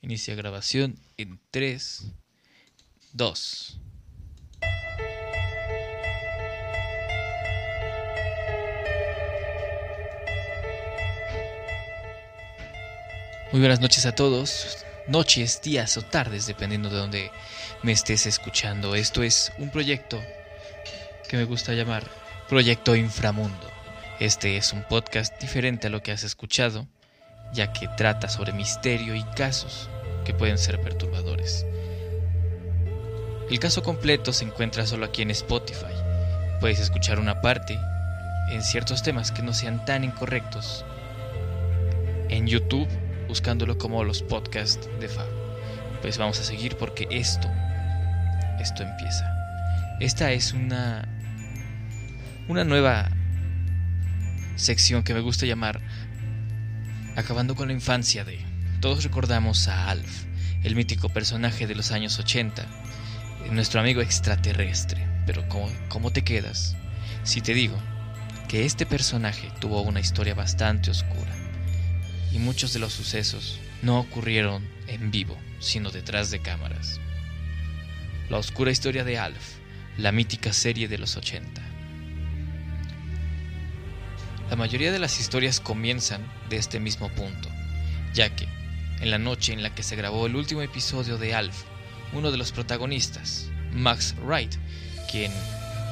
Inicia 0.00 0.36
grabación 0.36 0.96
en 1.16 1.40
3, 1.50 2.12
2. 3.14 3.80
Muy 13.50 13.60
buenas 13.60 13.80
noches 13.80 14.06
a 14.06 14.14
todos, 14.14 14.84
noches, 15.08 15.60
días 15.62 15.96
o 15.96 16.02
tardes, 16.02 16.46
dependiendo 16.46 16.90
de 16.90 16.96
donde 16.96 17.30
me 17.82 17.90
estés 17.90 18.26
escuchando. 18.26 18.94
Esto 18.94 19.24
es 19.24 19.52
un 19.58 19.70
proyecto 19.70 20.22
que 21.28 21.36
me 21.36 21.44
gusta 21.44 21.72
llamar 21.72 22.08
Proyecto 22.48 22.94
Inframundo. 22.94 23.68
Este 24.20 24.56
es 24.56 24.72
un 24.72 24.84
podcast 24.84 25.40
diferente 25.40 25.88
a 25.88 25.90
lo 25.90 26.02
que 26.02 26.12
has 26.12 26.22
escuchado, 26.22 26.86
ya 27.52 27.72
que 27.72 27.88
trata 27.88 28.28
sobre 28.28 28.52
misterio 28.52 29.14
y 29.14 29.22
casos 29.22 29.88
que 30.24 30.34
pueden 30.34 30.58
ser 30.58 30.80
perturbadores. 30.80 31.66
El 33.50 33.58
caso 33.58 33.82
completo 33.82 34.32
se 34.32 34.44
encuentra 34.44 34.86
solo 34.86 35.06
aquí 35.06 35.22
en 35.22 35.30
Spotify. 35.30 35.94
Puedes 36.60 36.80
escuchar 36.80 37.18
una 37.18 37.40
parte 37.40 37.78
en 38.50 38.62
ciertos 38.62 39.02
temas 39.02 39.32
que 39.32 39.42
no 39.42 39.54
sean 39.54 39.84
tan 39.84 40.04
incorrectos. 40.04 40.84
En 42.28 42.46
YouTube, 42.46 42.88
buscándolo 43.26 43.78
como 43.78 44.04
los 44.04 44.22
podcasts 44.22 44.88
de 45.00 45.08
Fab. 45.08 45.28
Pues 46.02 46.18
vamos 46.18 46.38
a 46.40 46.44
seguir 46.44 46.76
porque 46.76 47.08
esto, 47.10 47.48
esto 48.60 48.82
empieza. 48.82 49.24
Esta 50.00 50.32
es 50.32 50.52
una, 50.52 51.08
una 52.48 52.64
nueva 52.64 53.08
sección 54.56 55.02
que 55.02 55.14
me 55.14 55.20
gusta 55.20 55.46
llamar 55.46 55.80
Acabando 57.18 57.56
con 57.56 57.66
la 57.66 57.74
infancia 57.74 58.24
de... 58.24 58.38
Todos 58.80 59.02
recordamos 59.02 59.66
a 59.66 59.90
Alf, 59.90 60.22
el 60.62 60.76
mítico 60.76 61.08
personaje 61.08 61.66
de 61.66 61.74
los 61.74 61.90
años 61.90 62.16
80, 62.16 62.64
nuestro 63.50 63.80
amigo 63.80 64.00
extraterrestre. 64.00 65.04
Pero 65.26 65.48
¿cómo, 65.48 65.68
¿cómo 65.88 66.12
te 66.12 66.22
quedas 66.22 66.76
si 67.24 67.40
te 67.40 67.54
digo 67.54 67.76
que 68.46 68.64
este 68.64 68.86
personaje 68.86 69.50
tuvo 69.58 69.82
una 69.82 69.98
historia 69.98 70.36
bastante 70.36 70.92
oscura? 70.92 71.34
Y 72.30 72.38
muchos 72.38 72.72
de 72.72 72.78
los 72.78 72.92
sucesos 72.92 73.58
no 73.82 73.98
ocurrieron 73.98 74.64
en 74.86 75.10
vivo, 75.10 75.36
sino 75.58 75.90
detrás 75.90 76.30
de 76.30 76.38
cámaras. 76.38 77.00
La 78.30 78.38
oscura 78.38 78.70
historia 78.70 79.02
de 79.02 79.18
Alf, 79.18 79.56
la 79.96 80.12
mítica 80.12 80.52
serie 80.52 80.86
de 80.86 80.98
los 80.98 81.16
80. 81.16 81.67
La 84.50 84.56
mayoría 84.56 84.90
de 84.90 84.98
las 84.98 85.20
historias 85.20 85.60
comienzan 85.60 86.26
de 86.48 86.56
este 86.56 86.80
mismo 86.80 87.10
punto, 87.10 87.50
ya 88.14 88.34
que, 88.34 88.48
en 89.00 89.10
la 89.10 89.18
noche 89.18 89.52
en 89.52 89.62
la 89.62 89.74
que 89.74 89.82
se 89.82 89.94
grabó 89.94 90.26
el 90.26 90.36
último 90.36 90.62
episodio 90.62 91.18
de 91.18 91.34
Alf, 91.34 91.64
uno 92.14 92.30
de 92.30 92.38
los 92.38 92.52
protagonistas, 92.52 93.50
Max 93.72 94.14
Wright, 94.24 94.54
quien 95.10 95.30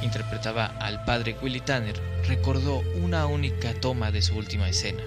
interpretaba 0.02 0.66
al 0.80 1.04
padre 1.04 1.36
Willy 1.42 1.60
Tanner, 1.60 2.00
recordó 2.26 2.78
una 2.94 3.26
única 3.26 3.74
toma 3.74 4.10
de 4.10 4.22
su 4.22 4.34
última 4.34 4.70
escena. 4.70 5.02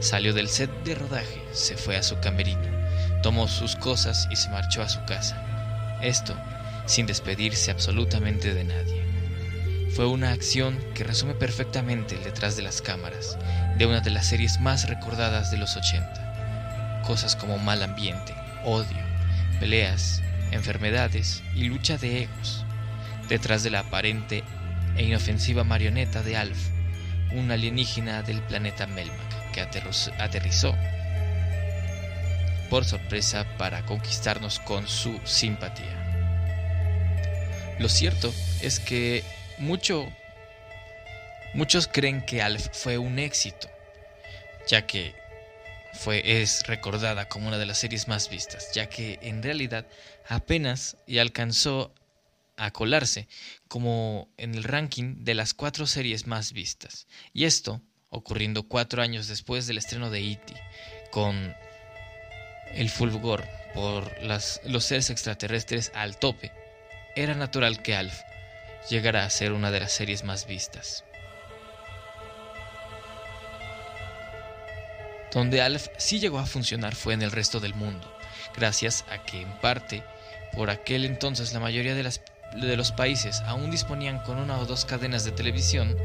Salió 0.00 0.34
del 0.34 0.48
set 0.48 0.70
de 0.84 0.94
rodaje, 0.94 1.42
se 1.52 1.78
fue 1.78 1.96
a 1.96 2.02
su 2.02 2.20
camerino, 2.20 2.68
tomó 3.22 3.48
sus 3.48 3.74
cosas 3.74 4.28
y 4.30 4.36
se 4.36 4.50
marchó 4.50 4.82
a 4.82 4.90
su 4.90 5.02
casa. 5.06 5.98
Esto 6.02 6.36
sin 6.84 7.06
despedirse 7.06 7.70
absolutamente 7.70 8.52
de 8.52 8.64
nadie. 8.64 9.01
Fue 9.94 10.06
una 10.06 10.32
acción 10.32 10.78
que 10.94 11.04
resume 11.04 11.34
perfectamente 11.34 12.14
el 12.14 12.24
detrás 12.24 12.56
de 12.56 12.62
las 12.62 12.80
cámaras 12.80 13.36
de 13.76 13.84
una 13.84 14.00
de 14.00 14.08
las 14.08 14.26
series 14.26 14.58
más 14.58 14.88
recordadas 14.88 15.50
de 15.50 15.58
los 15.58 15.76
80. 15.76 17.02
Cosas 17.06 17.36
como 17.36 17.58
mal 17.58 17.82
ambiente, 17.82 18.34
odio, 18.64 18.96
peleas, 19.60 20.22
enfermedades 20.50 21.42
y 21.54 21.64
lucha 21.64 21.98
de 21.98 22.22
egos. 22.22 22.64
Detrás 23.28 23.64
de 23.64 23.70
la 23.70 23.80
aparente 23.80 24.44
e 24.96 25.02
inofensiva 25.04 25.62
marioneta 25.62 26.22
de 26.22 26.38
Alf, 26.38 26.68
un 27.32 27.50
alienígena 27.50 28.22
del 28.22 28.40
planeta 28.40 28.86
Melmac 28.86 29.52
que 29.52 29.60
aterrizó 29.60 30.74
por 32.70 32.86
sorpresa 32.86 33.44
para 33.58 33.84
conquistarnos 33.84 34.58
con 34.58 34.88
su 34.88 35.20
simpatía. 35.24 35.98
Lo 37.78 37.90
cierto 37.90 38.32
es 38.62 38.80
que 38.80 39.22
mucho, 39.62 40.12
muchos 41.54 41.86
creen 41.86 42.26
que 42.26 42.42
Alf 42.42 42.68
fue 42.72 42.98
un 42.98 43.18
éxito, 43.18 43.70
ya 44.68 44.86
que 44.86 45.14
fue, 45.94 46.42
es 46.42 46.66
recordada 46.66 47.28
como 47.28 47.48
una 47.48 47.58
de 47.58 47.66
las 47.66 47.78
series 47.78 48.08
más 48.08 48.28
vistas, 48.28 48.72
ya 48.74 48.88
que 48.88 49.20
en 49.22 49.42
realidad 49.42 49.86
apenas 50.28 50.96
y 51.06 51.18
alcanzó 51.18 51.94
a 52.56 52.72
colarse 52.72 53.28
como 53.68 54.28
en 54.36 54.54
el 54.54 54.64
ranking 54.64 55.24
de 55.24 55.34
las 55.34 55.54
cuatro 55.54 55.86
series 55.86 56.26
más 56.26 56.52
vistas. 56.52 57.06
Y 57.32 57.44
esto 57.44 57.80
ocurriendo 58.10 58.64
cuatro 58.64 59.00
años 59.00 59.28
después 59.28 59.66
del 59.66 59.78
estreno 59.78 60.10
de 60.10 60.20
E.T., 60.32 60.54
con 61.12 61.54
el 62.74 62.90
fulgor 62.90 63.46
por 63.74 64.22
las, 64.22 64.60
los 64.64 64.84
seres 64.84 65.08
extraterrestres 65.10 65.92
al 65.94 66.18
tope, 66.18 66.50
era 67.14 67.34
natural 67.34 67.80
que 67.82 67.94
Alf 67.94 68.22
llegará 68.88 69.24
a 69.24 69.30
ser 69.30 69.52
una 69.52 69.70
de 69.70 69.80
las 69.80 69.92
series 69.92 70.24
más 70.24 70.46
vistas. 70.46 71.04
Donde 75.32 75.62
Alf 75.62 75.88
sí 75.96 76.20
llegó 76.20 76.38
a 76.38 76.46
funcionar 76.46 76.94
fue 76.94 77.14
en 77.14 77.22
el 77.22 77.30
resto 77.30 77.58
del 77.58 77.74
mundo, 77.74 78.06
gracias 78.54 79.04
a 79.10 79.24
que 79.24 79.40
en 79.40 79.52
parte 79.60 80.02
por 80.54 80.68
aquel 80.68 81.06
entonces 81.06 81.54
la 81.54 81.60
mayoría 81.60 81.94
de, 81.94 82.76
los 82.76 82.92
países 82.92 83.40
aún 83.46 83.70
disponían 83.70 84.18
con 84.24 84.38
una 84.38 84.58
o 84.58 84.66
dos 84.66 84.84
cadenas 84.84 85.24
de 85.24 85.32
televisión, 85.32 85.96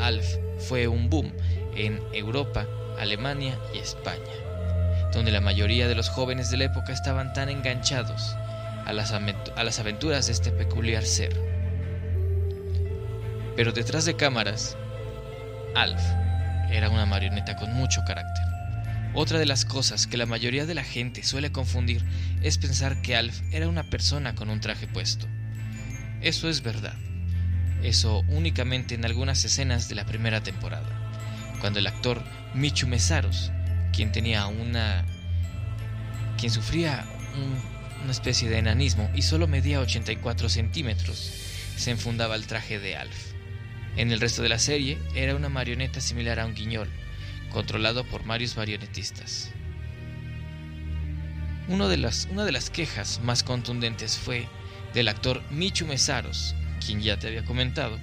Alf 0.00 0.36
fue 0.58 0.88
un 0.88 1.10
boom 1.10 1.32
en 1.76 2.02
Europa, 2.14 2.66
Alemania 2.98 3.58
y 3.74 3.78
España, 3.78 5.10
donde 5.12 5.30
la 5.30 5.42
mayoría 5.42 5.86
de 5.86 5.94
los 5.94 6.08
jóvenes 6.08 6.50
de 6.50 6.56
la 6.56 6.64
época 6.64 6.94
estaban 6.94 7.34
tan 7.34 7.50
enganchados 7.50 8.34
a 8.86 8.94
las 8.94 9.78
aventuras 9.78 10.26
de 10.26 10.32
este 10.32 10.52
peculiar 10.52 11.04
ser. 11.04 11.49
Pero 13.60 13.72
detrás 13.72 14.06
de 14.06 14.16
cámaras, 14.16 14.74
Alf 15.76 16.00
era 16.70 16.88
una 16.88 17.04
marioneta 17.04 17.56
con 17.56 17.74
mucho 17.74 18.00
carácter. 18.06 18.42
Otra 19.12 19.38
de 19.38 19.44
las 19.44 19.66
cosas 19.66 20.06
que 20.06 20.16
la 20.16 20.24
mayoría 20.24 20.64
de 20.64 20.72
la 20.72 20.82
gente 20.82 21.22
suele 21.22 21.52
confundir 21.52 22.02
es 22.40 22.56
pensar 22.56 23.02
que 23.02 23.16
Alf 23.16 23.38
era 23.52 23.68
una 23.68 23.82
persona 23.82 24.34
con 24.34 24.48
un 24.48 24.60
traje 24.60 24.86
puesto. 24.86 25.26
Eso 26.22 26.48
es 26.48 26.62
verdad. 26.62 26.94
Eso 27.82 28.20
únicamente 28.28 28.94
en 28.94 29.04
algunas 29.04 29.44
escenas 29.44 29.90
de 29.90 29.96
la 29.96 30.06
primera 30.06 30.42
temporada, 30.42 30.88
cuando 31.60 31.80
el 31.80 31.86
actor 31.86 32.24
Michu 32.54 32.86
Mesaros, 32.86 33.52
quien 33.92 34.10
tenía 34.10 34.46
una 34.46 35.04
quien 36.38 36.50
sufría 36.50 37.04
una 38.02 38.10
especie 38.10 38.48
de 38.48 38.56
enanismo 38.56 39.10
y 39.14 39.20
solo 39.20 39.46
medía 39.46 39.80
84 39.80 40.48
centímetros, 40.48 41.30
se 41.76 41.90
enfundaba 41.90 42.36
el 42.36 42.46
traje 42.46 42.78
de 42.78 42.96
Alf. 42.96 43.29
En 43.96 44.12
el 44.12 44.20
resto 44.20 44.42
de 44.42 44.48
la 44.48 44.58
serie 44.58 44.98
era 45.14 45.34
una 45.34 45.48
marioneta 45.48 46.00
similar 46.00 46.40
a 46.40 46.46
un 46.46 46.54
guiñol, 46.54 46.88
controlado 47.50 48.04
por 48.04 48.24
varios 48.24 48.56
marionetistas. 48.56 49.50
de 51.68 51.96
las, 51.96 52.28
una 52.30 52.44
de 52.44 52.52
las 52.52 52.70
quejas 52.70 53.20
más 53.22 53.42
contundentes 53.42 54.16
fue 54.16 54.48
del 54.94 55.08
actor 55.08 55.42
Michu 55.50 55.86
Mesaros, 55.86 56.54
quien 56.84 57.00
ya 57.00 57.18
te 57.18 57.28
había 57.28 57.44
comentado, 57.44 57.98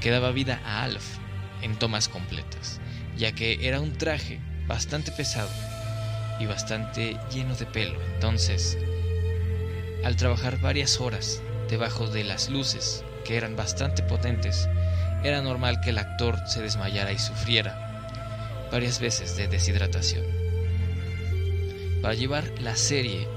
que 0.00 0.10
daba 0.10 0.32
vida 0.32 0.60
a 0.64 0.82
Alf 0.82 1.18
en 1.62 1.76
tomas 1.76 2.08
completas, 2.08 2.80
ya 3.16 3.32
que 3.32 3.66
era 3.66 3.80
un 3.80 3.96
traje 3.96 4.40
bastante 4.66 5.12
pesado 5.12 5.50
y 6.38 6.46
bastante 6.46 7.16
lleno 7.32 7.54
de 7.54 7.66
pelo. 7.66 8.00
Entonces, 8.14 8.78
al 10.04 10.16
trabajar 10.16 10.60
varias 10.60 11.00
horas 11.00 11.42
debajo 11.68 12.08
de 12.08 12.24
las 12.24 12.48
luces, 12.48 13.04
que 13.24 13.36
eran 13.36 13.56
bastante 13.56 14.02
potentes, 14.02 14.68
era 15.22 15.42
normal 15.42 15.80
que 15.80 15.90
el 15.90 15.98
actor 15.98 16.38
se 16.46 16.62
desmayara 16.62 17.12
y 17.12 17.18
sufriera 17.18 17.90
varias 18.70 19.00
veces 19.00 19.36
de 19.36 19.48
deshidratación. 19.48 20.24
Para 22.02 22.14
llevar 22.14 22.44
la 22.60 22.76
serie, 22.76 23.28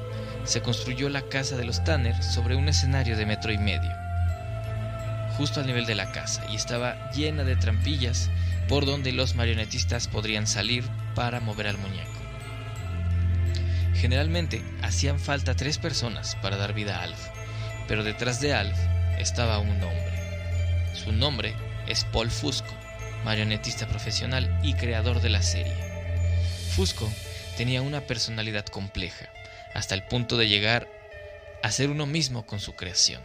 se 0.46 0.62
construyó 0.62 1.10
la 1.10 1.24
casa 1.24 1.58
de 1.58 1.66
los 1.66 1.84
Tanner 1.84 2.22
sobre 2.24 2.56
un 2.56 2.70
escenario 2.70 3.18
de 3.18 3.26
metro 3.26 3.52
y 3.52 3.58
medio, 3.58 3.92
justo 5.38 5.60
al 5.60 5.68
nivel 5.68 5.86
de 5.86 5.96
la 5.96 6.12
casa, 6.12 6.46
y 6.50 6.56
estaba 6.56 7.12
llena 7.12 7.44
de 7.44 7.56
trampillas 7.56 8.30
por 8.68 8.86
donde 8.86 9.12
los 9.12 9.36
marionetistas 9.36 10.08
podrían 10.08 10.48
salir 10.48 10.84
para 11.16 11.40
mover 11.40 11.68
al 11.68 11.78
muñeco. 11.78 12.12
Generalmente 13.96 14.64
hacían 14.82 15.20
falta 15.20 15.56
tres 15.56 15.78
personas 15.78 16.36
para 16.42 16.58
dar 16.58 16.74
vida 16.74 16.98
a 16.98 17.04
Alf, 17.04 17.28
pero 17.88 18.04
detrás 18.04 18.42
de 18.42 18.54
Alf 18.54 18.78
estaba 19.18 19.60
un 19.60 19.70
hombre. 19.70 20.94
Su 20.94 21.12
nombre 21.12 21.56
es 21.88 22.06
Paul 22.06 22.30
Fusco, 22.30 22.74
marionetista 23.24 23.88
profesional 23.88 24.60
y 24.64 24.74
creador 24.74 25.22
de 25.22 25.30
la 25.30 25.42
serie. 25.42 25.76
Fusco 26.76 27.12
tenía 27.58 27.82
una 27.82 28.02
personalidad 28.02 28.66
compleja, 28.66 29.30
hasta 29.74 29.96
el 29.96 30.04
punto 30.04 30.38
de 30.38 30.48
llegar 30.48 30.88
a 31.62 31.72
ser 31.72 31.90
uno 31.90 32.06
mismo 32.06 32.46
con 32.46 32.60
su 32.60 32.74
creación. 32.76 33.22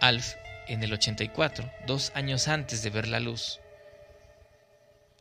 Alf, 0.00 0.34
en 0.68 0.82
el 0.82 0.92
84, 0.92 1.70
dos 1.86 2.12
años 2.14 2.48
antes 2.48 2.82
de 2.82 2.90
ver 2.90 3.08
la 3.08 3.20
luz, 3.20 3.60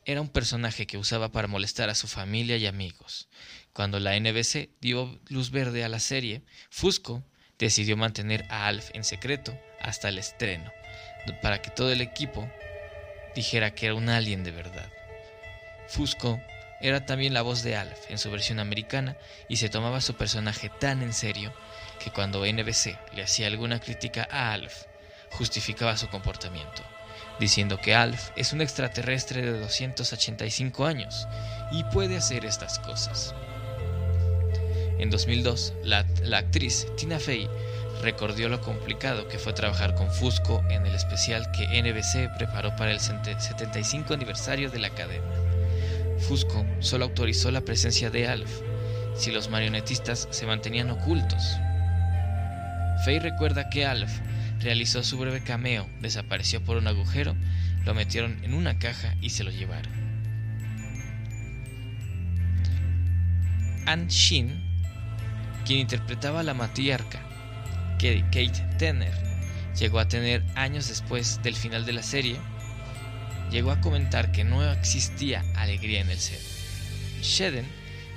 era 0.05 0.21
un 0.21 0.29
personaje 0.29 0.87
que 0.87 0.97
usaba 0.97 1.33
para 1.33 1.49
molestar 1.49 1.89
a 1.89 1.95
su 1.95 2.07
familia 2.07 2.55
y 2.55 2.65
amigos. 2.65 3.27
Cuando 3.73 3.99
la 3.99 4.17
NBC 4.17 4.69
dio 4.79 5.19
luz 5.27 5.51
verde 5.51 5.83
a 5.83 5.89
la 5.89 5.99
serie, 5.99 6.43
Fusco 6.69 7.23
decidió 7.59 7.97
mantener 7.97 8.45
a 8.49 8.67
Alf 8.67 8.89
en 8.93 9.03
secreto 9.03 9.59
hasta 9.81 10.07
el 10.07 10.17
estreno, 10.17 10.71
para 11.35 11.61
que 11.61 11.69
todo 11.69 11.91
el 11.91 12.01
equipo 12.01 12.49
dijera 13.35 13.71
que 13.71 13.87
era 13.87 13.95
un 13.95 14.09
alien 14.09 14.43
de 14.43 14.51
verdad. 14.51 14.89
Fusco 15.87 16.41
era 16.81 17.05
también 17.05 17.33
la 17.33 17.41
voz 17.41 17.63
de 17.63 17.75
Alf 17.75 18.09
en 18.09 18.17
su 18.17 18.29
versión 18.29 18.59
americana 18.59 19.17
y 19.47 19.57
se 19.57 19.69
tomaba 19.69 20.01
su 20.01 20.15
personaje 20.15 20.69
tan 20.69 21.01
en 21.01 21.13
serio 21.13 21.53
que 21.99 22.11
cuando 22.11 22.45
NBC 22.45 22.97
le 23.15 23.23
hacía 23.23 23.47
alguna 23.47 23.79
crítica 23.79 24.27
a 24.29 24.53
Alf, 24.53 24.83
justificaba 25.31 25.97
su 25.97 26.07
comportamiento 26.09 26.83
diciendo 27.39 27.79
que 27.79 27.95
Alf 27.95 28.31
es 28.35 28.53
un 28.53 28.61
extraterrestre 28.61 29.41
de 29.41 29.59
285 29.59 30.85
años 30.85 31.27
y 31.71 31.83
puede 31.85 32.17
hacer 32.17 32.45
estas 32.45 32.79
cosas. 32.79 33.33
En 34.99 35.09
2002, 35.11 35.73
la, 35.83 36.05
actriz 36.33 36.87
Tina 36.97 37.19
Fey 37.19 37.47
recordó 38.01 38.49
lo 38.49 38.61
complicado 38.61 39.27
que 39.27 39.39
fue 39.39 39.53
trabajar 39.53 39.95
con 39.95 40.11
Fusco 40.11 40.63
en 40.69 40.85
el 40.85 40.95
especial 40.95 41.51
que 41.51 41.81
NBC 41.81 42.35
preparó 42.37 42.75
para 42.75 42.91
el 42.91 42.99
75 42.99 44.13
aniversario 44.13 44.69
de 44.69 44.79
la 44.79 44.89
cadena. 44.91 45.25
Fusco 46.19 46.65
solo 46.79 47.05
autorizó 47.05 47.51
la 47.51 47.61
presencia 47.61 48.09
de 48.09 48.27
Alf 48.27 48.61
si 49.15 49.31
los 49.31 49.49
marionetistas 49.49 50.27
se 50.29 50.45
mantenían 50.45 50.91
ocultos. 50.91 51.57
Fey 53.03 53.19
recuerda 53.19 53.69
que 53.69 53.85
Alf 53.85 54.11
realizó 54.59 55.03
su 55.03 55.17
breve 55.17 55.43
cameo, 55.43 55.87
desapareció 56.01 56.63
por 56.63 56.77
un 56.77 56.87
agujero, 56.87 57.35
lo 57.85 57.93
metieron 57.93 58.43
en 58.43 58.53
una 58.53 58.79
caja 58.79 59.15
y 59.21 59.29
se 59.29 59.43
lo 59.43 59.51
llevaron. 59.51 59.91
Anne 63.85 64.09
Shin, 64.09 64.61
quien 65.65 65.79
interpretaba 65.79 66.41
a 66.41 66.43
la 66.43 66.53
matriarca, 66.53 67.21
Kate 67.97 68.65
Tanner 68.77 69.13
llegó 69.77 69.99
a 69.99 70.07
tener 70.07 70.43
años 70.55 70.87
después 70.87 71.41
del 71.43 71.55
final 71.55 71.85
de 71.85 71.93
la 71.93 72.03
serie, 72.03 72.37
llegó 73.51 73.71
a 73.71 73.81
comentar 73.81 74.31
que 74.31 74.43
no 74.43 74.63
existía 74.71 75.43
alegría 75.55 76.01
en 76.01 76.09
el 76.09 76.19
set. 76.19 76.41
Sheden 77.21 77.65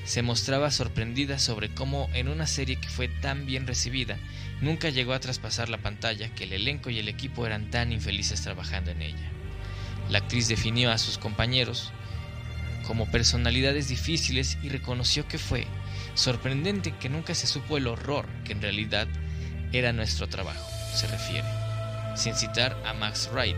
se 0.05 0.23
mostraba 0.23 0.71
sorprendida 0.71 1.39
sobre 1.39 1.73
cómo 1.75 2.09
en 2.15 2.29
una 2.29 2.47
serie 2.47 2.77
que 2.77 2.89
fue 2.89 3.09
tan 3.09 3.47
bien 3.47 3.67
recibida 3.67 4.17
Nunca 4.61 4.91
llegó 4.91 5.15
a 5.15 5.21
traspasar 5.21 5.71
la 5.71 5.79
pantalla 5.79 6.35
que 6.35 6.45
el 6.45 6.53
elenco 6.53 6.91
y 6.91 6.99
el 6.99 7.09
equipo 7.09 7.47
eran 7.47 7.71
tan 7.71 7.93
infelices 7.93 8.43
trabajando 8.43 8.91
en 8.91 9.01
ella. 9.01 9.33
La 10.11 10.19
actriz 10.19 10.49
definió 10.49 10.91
a 10.91 10.99
sus 10.99 11.17
compañeros 11.17 11.93
como 12.87 13.11
personalidades 13.11 13.89
difíciles 13.89 14.59
y 14.63 14.69
reconoció 14.69 15.27
que 15.27 15.39
fue 15.39 15.67
sorprendente 16.15 16.93
que 16.99 17.09
nunca 17.09 17.35
se 17.35 17.47
supo 17.47 17.79
el 17.79 17.87
horror 17.87 18.27
que 18.45 18.53
en 18.53 18.61
realidad 18.61 19.09
era 19.73 19.93
nuestro 19.93 20.29
trabajo, 20.29 20.69
se 20.93 21.07
refiere, 21.07 21.49
sin 22.15 22.35
citar 22.35 22.77
a 22.85 22.93
Max 22.93 23.31
Wright. 23.33 23.57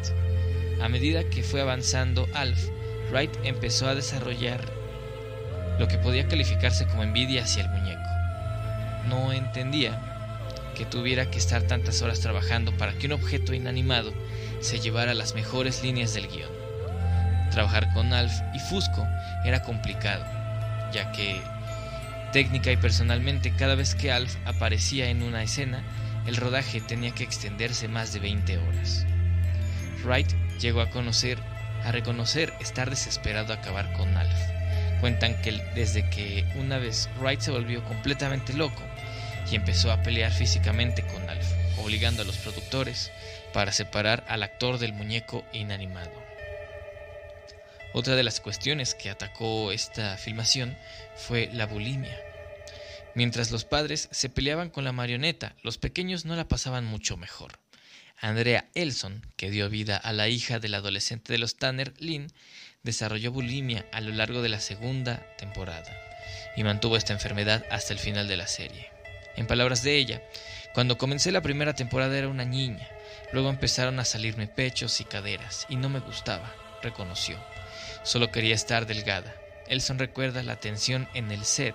A 0.82 0.88
medida 0.88 1.24
que 1.24 1.42
fue 1.42 1.60
avanzando 1.60 2.28
Alf, 2.34 2.68
Wright 3.10 3.30
empezó 3.44 3.88
a 3.88 3.94
desarrollar 3.94 4.60
lo 5.78 5.88
que 5.88 5.98
podía 5.98 6.28
calificarse 6.28 6.86
como 6.86 7.02
envidia 7.02 7.44
hacia 7.44 7.64
el 7.64 7.70
muñeco. 7.70 8.02
No 9.08 9.32
entendía 9.32 9.98
que 10.76 10.84
tuviera 10.84 11.30
que 11.30 11.38
estar 11.38 11.62
tantas 11.62 12.02
horas 12.02 12.20
trabajando 12.20 12.76
para 12.76 12.92
que 12.94 13.06
un 13.06 13.12
objeto 13.12 13.52
inanimado 13.54 14.12
se 14.60 14.80
llevara 14.80 15.14
las 15.14 15.34
mejores 15.34 15.82
líneas 15.82 16.14
del 16.14 16.28
guion. 16.28 16.50
Trabajar 17.50 17.92
con 17.92 18.12
Alf 18.12 18.32
y 18.54 18.58
Fusco 18.58 19.06
era 19.44 19.62
complicado, 19.62 20.24
ya 20.92 21.12
que 21.12 21.40
técnica 22.32 22.72
y 22.72 22.76
personalmente 22.76 23.52
cada 23.54 23.74
vez 23.74 23.94
que 23.94 24.10
Alf 24.10 24.36
aparecía 24.46 25.10
en 25.10 25.22
una 25.22 25.42
escena, 25.42 25.82
el 26.26 26.36
rodaje 26.36 26.80
tenía 26.80 27.12
que 27.12 27.24
extenderse 27.24 27.88
más 27.88 28.12
de 28.12 28.20
20 28.20 28.58
horas. 28.58 29.06
Wright 30.04 30.32
llegó 30.60 30.80
a 30.80 30.90
conocer, 30.90 31.38
a 31.84 31.92
reconocer 31.92 32.52
estar 32.60 32.90
desesperado 32.90 33.52
a 33.52 33.56
acabar 33.56 33.92
con 33.94 34.16
Alf. 34.16 34.38
Cuentan 35.00 35.40
que 35.42 35.52
desde 35.74 36.08
que 36.10 36.44
una 36.56 36.78
vez 36.78 37.08
Wright 37.20 37.40
se 37.40 37.50
volvió 37.50 37.84
completamente 37.84 38.52
loco, 38.52 38.82
y 39.50 39.56
empezó 39.56 39.92
a 39.92 40.02
pelear 40.02 40.32
físicamente 40.32 41.02
con 41.06 41.28
Alf, 41.28 41.46
obligando 41.78 42.22
a 42.22 42.24
los 42.24 42.36
productores 42.38 43.10
para 43.52 43.72
separar 43.72 44.24
al 44.28 44.42
actor 44.42 44.78
del 44.78 44.92
muñeco 44.92 45.44
inanimado. 45.52 46.22
Otra 47.92 48.14
de 48.14 48.22
las 48.22 48.40
cuestiones 48.40 48.94
que 48.94 49.10
atacó 49.10 49.70
esta 49.72 50.16
filmación 50.16 50.76
fue 51.14 51.50
la 51.52 51.66
bulimia. 51.66 52.31
Mientras 53.14 53.50
los 53.50 53.64
padres 53.64 54.08
se 54.10 54.28
peleaban 54.28 54.70
con 54.70 54.84
la 54.84 54.92
marioneta, 54.92 55.54
los 55.62 55.78
pequeños 55.78 56.24
no 56.24 56.34
la 56.34 56.48
pasaban 56.48 56.84
mucho 56.84 57.16
mejor. 57.16 57.58
Andrea 58.18 58.68
Elson, 58.74 59.26
que 59.36 59.50
dio 59.50 59.68
vida 59.68 59.96
a 59.96 60.12
la 60.12 60.28
hija 60.28 60.60
del 60.60 60.74
adolescente 60.74 61.32
de 61.32 61.38
los 61.38 61.56
Tanner, 61.56 61.92
Lynn, 61.98 62.32
desarrolló 62.82 63.32
bulimia 63.32 63.84
a 63.92 64.00
lo 64.00 64.12
largo 64.12 64.42
de 64.42 64.48
la 64.48 64.60
segunda 64.60 65.26
temporada 65.36 65.90
y 66.56 66.64
mantuvo 66.64 66.96
esta 66.96 67.12
enfermedad 67.12 67.64
hasta 67.70 67.92
el 67.92 67.98
final 67.98 68.28
de 68.28 68.36
la 68.36 68.46
serie. 68.46 68.90
En 69.36 69.46
palabras 69.46 69.82
de 69.82 69.96
ella, 69.96 70.22
cuando 70.74 70.98
comencé 70.98 71.32
la 71.32 71.42
primera 71.42 71.74
temporada 71.74 72.16
era 72.16 72.28
una 72.28 72.44
niña, 72.44 72.88
luego 73.32 73.50
empezaron 73.50 73.98
a 73.98 74.04
salirme 74.04 74.46
pechos 74.46 75.00
y 75.00 75.04
caderas, 75.04 75.66
y 75.68 75.76
no 75.76 75.88
me 75.88 76.00
gustaba, 76.00 76.54
reconoció. 76.82 77.38
Solo 78.04 78.30
quería 78.30 78.54
estar 78.54 78.86
delgada. 78.86 79.34
Elson 79.68 79.98
recuerda 79.98 80.42
la 80.42 80.60
tensión 80.60 81.08
en 81.14 81.30
el 81.30 81.44
set, 81.44 81.74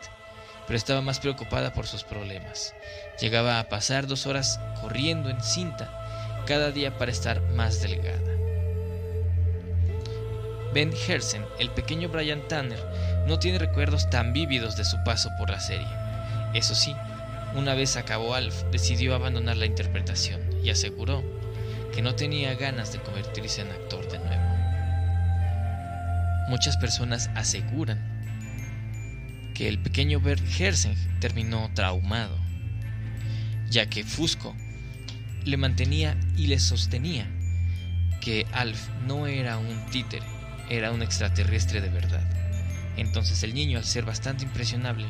pero 0.68 0.78
estaba 0.78 1.02
más 1.02 1.20
preocupada 1.20 1.74
por 1.74 1.88
sus 1.88 2.04
problemas. 2.04 2.76
Llegaba 3.20 3.60
a 3.60 3.70
pasar 3.70 4.06
dos 4.06 4.28
horas 4.28 4.60
corriendo 4.82 5.30
en 5.30 5.42
cinta 5.42 6.44
cada 6.46 6.72
día 6.72 6.98
para 6.98 7.12
estar 7.12 7.42
más 7.54 7.82
delgada. 7.82 8.20
Ben 10.74 10.94
Hersen, 11.08 11.46
el 11.58 11.72
pequeño 11.72 12.10
Brian 12.10 12.48
Tanner, 12.48 12.80
no 13.26 13.40
tiene 13.40 13.58
recuerdos 13.58 14.10
tan 14.10 14.34
vívidos 14.34 14.78
de 14.78 14.86
su 14.86 14.98
paso 15.04 15.30
por 15.40 15.50
la 15.50 15.60
serie. 15.60 15.88
Eso 16.54 16.76
sí, 16.76 16.96
una 17.56 17.74
vez 17.74 17.96
acabó 17.96 18.36
Alf, 18.36 18.64
decidió 18.72 19.16
abandonar 19.16 19.58
la 19.58 19.66
interpretación 19.66 20.42
y 20.64 20.70
aseguró 20.70 21.24
que 21.94 22.02
no 22.02 22.14
tenía 22.14 22.54
ganas 22.56 22.92
de 22.92 23.00
convertirse 23.00 23.62
en 23.62 23.72
actor 23.72 24.08
de 24.12 24.20
nuevo. 24.20 24.44
Muchas 26.50 26.78
personas 26.78 27.30
aseguran 27.36 28.17
que 29.58 29.68
el 29.68 29.80
pequeño 29.80 30.20
Bert 30.20 30.44
Hersing 30.60 30.94
terminó 31.20 31.72
traumado, 31.74 32.38
ya 33.72 33.90
que 33.90 34.04
Fusco 34.04 34.56
le 35.46 35.58
mantenía 35.58 36.16
y 36.36 36.46
le 36.46 36.60
sostenía 36.60 37.28
que 38.22 38.46
Alf 38.52 38.90
no 39.08 39.26
era 39.26 39.58
un 39.58 39.84
títere, 39.88 40.28
era 40.70 40.92
un 40.92 41.02
extraterrestre 41.02 41.82
de 41.82 41.90
verdad. 41.90 42.24
Entonces 42.98 43.42
el 43.42 43.56
niño, 43.56 43.80
al 43.80 43.84
ser 43.86 44.06
bastante 44.06 44.44
impresionable, 44.44 45.08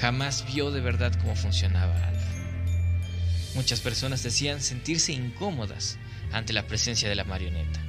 jamás 0.00 0.44
vio 0.52 0.72
de 0.72 0.80
verdad 0.80 1.14
cómo 1.20 1.36
funcionaba 1.36 1.94
Alf. 2.08 2.24
Muchas 3.54 3.80
personas 3.80 4.24
decían 4.24 4.60
sentirse 4.60 5.12
incómodas 5.12 5.96
ante 6.32 6.52
la 6.52 6.66
presencia 6.66 7.08
de 7.08 7.14
la 7.14 7.22
marioneta, 7.22 7.80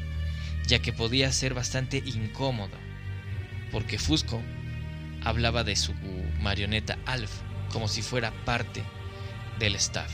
ya 0.68 0.78
que 0.78 0.94
podía 0.94 1.32
ser 1.32 1.56
bastante 1.56 2.04
incómodo, 2.06 2.78
porque 3.72 3.98
Fusco 3.98 4.44
hablaba 5.26 5.64
de 5.64 5.76
su 5.76 5.94
marioneta 6.40 6.98
Alf 7.06 7.32
como 7.72 7.88
si 7.90 8.02
fuera 8.02 8.32
parte 8.46 8.84
del 9.60 9.76
staff. 9.76 10.12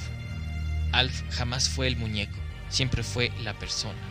Alf 0.91 1.21
jamás 1.29 1.69
fue 1.69 1.87
el 1.87 1.95
muñeco, 1.95 2.37
siempre 2.69 3.03
fue 3.03 3.31
la 3.43 3.53
persona. 3.53 4.01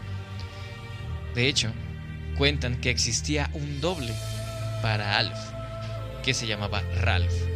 De 1.35 1.49
hecho, 1.49 1.73
cuentan 2.39 2.81
que 2.81 2.91
existía 2.91 3.51
un 3.53 3.81
doble 3.81 4.15
para 4.83 5.19
Alf, 5.19 5.39
que 6.23 6.33
se 6.33 6.47
llamaba 6.47 6.83
Ralph 7.01 7.51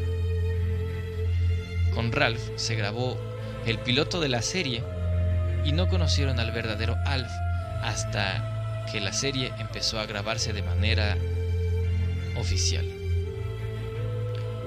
con 1.95 2.11
Ralph 2.11 2.43
se 2.57 2.75
grabó 2.75 3.17
el 3.67 3.79
piloto 3.79 4.21
de 4.21 4.29
la 4.29 4.43
serie 4.43 4.83
y 5.65 5.73
no 5.73 5.89
conocieron 5.89 6.41
al 6.41 6.51
verdadero 6.51 6.97
Alf 7.07 7.31
hasta 7.83 8.85
que 8.91 9.01
la 9.01 9.13
serie 9.13 9.53
empezó 9.59 10.01
a 10.01 10.07
grabarse 10.07 10.53
de 10.53 10.63
manera 10.63 11.17
oficial. 12.37 12.94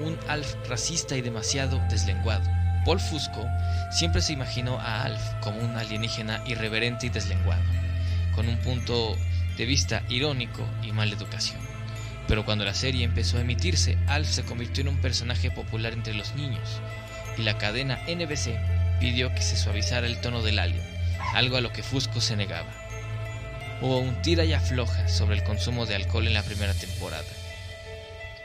Un 0.00 0.18
Alf 0.28 0.54
racista 0.68 1.16
y 1.16 1.22
demasiado 1.22 1.80
deslenguado. 1.90 2.48
Paul 2.84 3.00
Fusco 3.00 3.46
siempre 3.90 4.22
se 4.22 4.32
imaginó 4.32 4.78
a 4.78 5.02
Alf 5.02 5.20
como 5.40 5.60
un 5.60 5.76
alienígena 5.76 6.42
irreverente 6.46 7.06
y 7.06 7.10
deslenguado, 7.10 7.62
con 8.34 8.48
un 8.48 8.58
punto 8.58 9.16
de 9.56 9.66
vista 9.66 10.02
irónico 10.08 10.64
y 10.82 10.92
mala 10.92 11.12
educación. 11.12 11.60
Pero 12.28 12.44
cuando 12.44 12.64
la 12.64 12.74
serie 12.74 13.04
empezó 13.04 13.38
a 13.38 13.40
emitirse, 13.40 13.98
Alf 14.06 14.28
se 14.28 14.44
convirtió 14.44 14.82
en 14.82 14.88
un 14.88 15.00
personaje 15.00 15.50
popular 15.50 15.92
entre 15.92 16.14
los 16.14 16.34
niños, 16.34 16.80
y 17.36 17.42
la 17.42 17.58
cadena 17.58 17.98
NBC 18.06 18.58
pidió 19.00 19.34
que 19.34 19.42
se 19.42 19.56
suavizara 19.56 20.06
el 20.06 20.20
tono 20.20 20.42
del 20.42 20.58
alien, 20.58 20.82
algo 21.34 21.56
a 21.56 21.60
lo 21.60 21.72
que 21.72 21.82
Fusco 21.82 22.20
se 22.20 22.36
negaba. 22.36 22.70
Hubo 23.80 23.98
un 23.98 24.20
tira 24.22 24.44
y 24.44 24.52
afloja 24.52 25.08
sobre 25.08 25.36
el 25.36 25.44
consumo 25.44 25.86
de 25.86 25.94
alcohol 25.94 26.26
en 26.26 26.34
la 26.34 26.42
primera 26.42 26.74
temporada, 26.74 27.24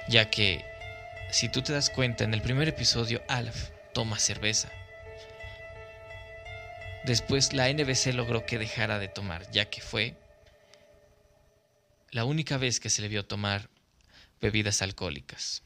ya 0.08 0.30
que, 0.30 0.64
si 1.34 1.50
tú 1.50 1.63
te 1.63 1.74
das 1.74 1.90
cuenta, 1.90 2.24
en 2.24 2.36
el 2.36 2.44
primer 2.44 2.68
episodio 2.68 3.24
Alf 3.28 3.72
toma 3.92 4.20
cerveza. 4.20 4.70
Después 7.06 7.54
la 7.54 7.74
NBC 7.74 8.13
logró 8.13 8.46
que 8.46 8.60
dejara 8.60 9.00
de 9.00 9.08
tomar, 9.08 9.50
ya 9.50 9.68
que 9.68 9.82
fue 9.82 10.16
la 12.12 12.24
única 12.24 12.58
vez 12.58 12.80
que 12.80 12.92
se 12.92 13.02
le 13.02 13.08
vio 13.08 13.25
tomar 13.25 13.68
bebidas 14.42 14.84
alcohólicas. 14.84 15.63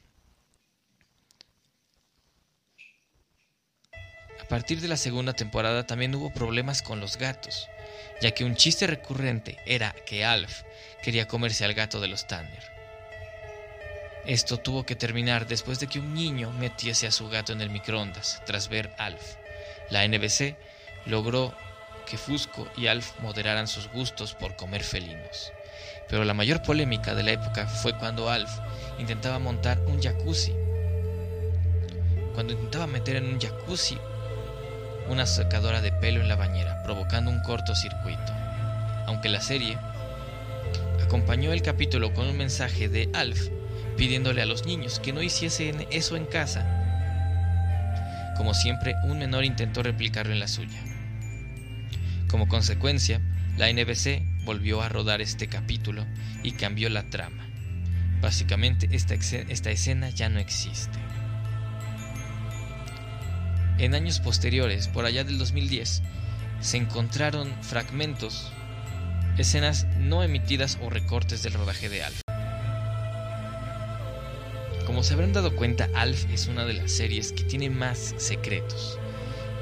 A 4.40 4.48
partir 4.48 4.80
de 4.80 4.88
la 4.88 4.96
segunda 4.96 5.34
temporada 5.34 5.86
también 5.86 6.16
hubo 6.16 6.32
problemas 6.32 6.82
con 6.82 7.02
los 7.02 7.18
gatos, 7.18 7.68
ya 8.22 8.32
que 8.32 8.46
un 8.46 8.56
chiste 8.56 8.88
recurrente 8.88 9.58
era 9.66 9.94
que 10.06 10.24
Alf 10.24 10.62
quería 11.04 11.28
comerse 11.28 11.66
al 11.66 11.74
gato 11.74 12.00
de 12.00 12.08
los 12.08 12.26
Tanner. 12.26 12.77
Esto 14.28 14.58
tuvo 14.58 14.86
que 14.86 14.98
terminar 14.98 15.48
después 15.48 15.80
de 15.80 15.88
que 15.88 16.00
un 16.00 16.14
niño 16.14 16.52
metiese 16.52 17.08
a 17.08 17.12
su 17.12 17.30
gato 17.30 17.54
en 17.54 17.62
el 17.62 17.70
microondas 17.70 18.42
tras 18.46 18.68
ver 18.68 18.94
Alf. 18.98 19.36
La 19.90 20.06
NBC 20.06 20.58
logró 21.06 21.56
que 22.06 22.18
Fusco 22.18 22.68
y 22.76 22.88
Alf 22.88 23.18
moderaran 23.22 23.70
sus 23.70 23.88
gustos 23.88 24.34
por 24.34 24.58
comer 24.58 24.84
felinos. 24.84 25.54
Pero 26.10 26.26
la 26.26 26.34
mayor 26.34 26.62
polémica 26.62 27.16
de 27.16 27.24
la 27.24 27.32
época 27.32 27.68
fue 27.68 27.98
cuando 27.98 28.30
Alf 28.30 28.52
intentaba 29.00 29.40
montar 29.40 29.80
un 29.88 30.02
jacuzzi. 30.02 30.52
Cuando 32.34 32.52
intentaba 32.52 32.86
meter 32.86 33.16
en 33.16 33.28
un 33.28 33.40
jacuzzi 33.40 33.98
una 35.08 35.26
secadora 35.26 35.80
de 35.80 35.94
pelo 35.94 36.20
en 36.20 36.28
la 36.28 36.36
bañera, 36.36 36.84
provocando 36.84 37.32
un 37.32 37.42
cortocircuito. 37.44 38.34
Aunque 39.06 39.30
la 39.30 39.40
serie 39.40 39.78
acompañó 41.02 41.54
el 41.54 41.62
capítulo 41.62 42.14
con 42.14 42.28
un 42.28 42.36
mensaje 42.36 42.90
de 42.90 43.10
Alf 43.14 43.57
pidiéndole 43.98 44.42
a 44.42 44.46
los 44.46 44.66
niños 44.66 45.00
que 45.00 45.12
no 45.12 45.22
hiciesen 45.22 45.88
eso 45.92 46.16
en 46.16 46.26
casa. 46.26 46.66
Como 48.38 48.54
siempre, 48.54 48.96
un 49.04 49.18
menor 49.18 49.44
intentó 49.44 49.82
replicarlo 49.82 50.32
en 50.32 50.40
la 50.40 50.48
suya. 50.48 50.80
Como 52.30 52.48
consecuencia, 52.48 53.20
la 53.58 53.72
NBC 53.72 54.22
volvió 54.46 54.82
a 54.82 54.90
rodar 54.90 55.22
este 55.22 55.48
capítulo 55.48 56.06
y 56.44 56.52
cambió 56.52 56.90
la 56.90 57.10
trama. 57.10 57.48
Básicamente 58.22 58.88
esta, 58.92 59.16
escena 59.16 60.10
ya 60.10 60.30
no 60.30 60.40
existe. 60.40 61.00
En 63.80 63.96
años 63.96 64.20
posteriores, 64.20 64.88
por 64.88 65.06
allá 65.06 65.24
del 65.24 65.38
2010, 65.38 66.02
se 66.60 66.78
encontraron 66.78 67.52
fragmentos, 67.62 68.52
escenas 69.38 69.86
no 70.00 70.24
emitidas 70.24 70.78
o 70.82 70.90
recortes 70.90 71.44
del 71.44 71.54
rodaje 71.54 71.90
de 71.90 72.04
Alf. 72.04 72.27
Como 74.98 75.04
se 75.04 75.14
habrán 75.14 75.32
dado 75.32 75.56
cuenta, 75.56 75.88
Alf 75.94 76.26
es 76.34 76.48
una 76.48 76.66
de 76.66 76.74
las 76.74 76.90
series 76.92 77.32
que 77.32 77.44
tiene 77.44 77.70
más 77.70 78.16
secretos. 78.18 78.98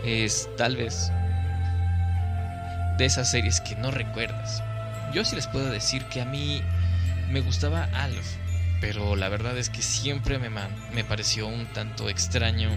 Es 0.06 0.48
tal 0.56 0.78
vez 0.78 1.12
de 2.98 3.04
esas 3.04 3.32
series 3.32 3.60
que 3.60 3.76
no 3.76 3.92
recuerdas. 3.92 4.64
Yo 5.14 5.26
sí 5.26 5.36
les 5.36 5.48
puedo 5.48 5.70
decir 5.70 6.06
que 6.06 6.22
a 6.22 6.26
mí 6.26 6.62
me 7.30 7.42
gustaba 7.42 7.90
Alf, 7.92 8.26
pero 8.80 9.18
la 9.18 9.28
verdad 9.28 9.58
es 9.58 9.70
que 9.70 9.82
siempre 9.82 10.40
me, 10.40 10.50
me 10.50 11.04
pareció 11.04 11.48
un 11.48 11.66
tanto 11.66 12.08
extraño. 12.08 12.70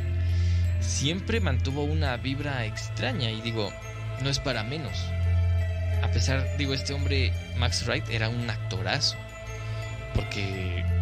Siempre 0.80 1.38
mantuvo 1.38 1.84
una 1.84 2.16
vibra 2.16 2.66
extraña 2.66 3.30
y 3.30 3.40
digo, 3.40 3.72
no 4.20 4.30
es 4.30 4.40
para 4.40 4.64
menos. 4.64 4.98
A 6.02 6.08
pesar, 6.12 6.44
digo, 6.58 6.74
este 6.74 6.92
hombre, 6.92 7.32
Max 7.56 7.86
Wright, 7.86 8.08
era 8.10 8.28
un 8.28 8.50
actorazo. 8.50 9.16
Porque 10.12 10.97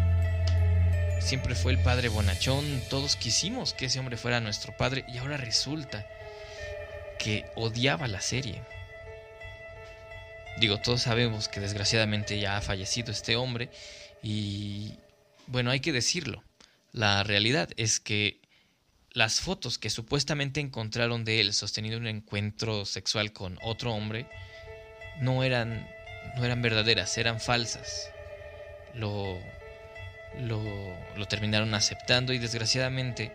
siempre 1.27 1.55
fue 1.55 1.73
el 1.73 1.79
padre 1.79 2.07
bonachón. 2.07 2.81
Todos 2.89 3.17
quisimos 3.17 3.73
que 3.73 3.87
ese 3.87 3.99
hombre 3.99 4.15
fuera 4.15 4.39
nuestro 4.39 4.77
padre 4.77 5.03
y 5.09 5.17
ahora 5.17 5.35
resulta 5.35 6.07
que 7.19 7.45
odiaba 7.55 8.07
la 8.07 8.21
serie. 8.21 8.61
Digo, 10.57 10.79
todos 10.79 11.01
sabemos 11.01 11.49
que 11.49 11.59
desgraciadamente 11.59 12.39
ya 12.39 12.55
ha 12.55 12.61
fallecido 12.61 13.11
este 13.11 13.35
hombre 13.35 13.69
y 14.23 14.93
bueno, 15.47 15.69
hay 15.69 15.81
que 15.81 15.91
decirlo. 15.91 16.43
La 16.93 17.23
realidad 17.23 17.69
es 17.75 17.99
que 17.99 18.39
las 19.11 19.41
fotos 19.41 19.77
que 19.77 19.89
supuestamente 19.89 20.61
encontraron 20.61 21.25
de 21.25 21.41
él 21.41 21.53
sosteniendo 21.53 21.99
un 21.99 22.07
encuentro 22.07 22.85
sexual 22.85 23.33
con 23.33 23.59
otro 23.61 23.93
hombre 23.93 24.27
no 25.19 25.43
eran, 25.43 25.89
no 26.37 26.45
eran 26.45 26.61
verdaderas, 26.61 27.17
eran 27.17 27.41
falsas. 27.41 28.11
Lo, 28.93 29.37
lo, 30.35 30.97
terminaron 31.27 31.73
aceptando 31.73 32.33
y 32.33 32.37
desgraciadamente 32.37 33.31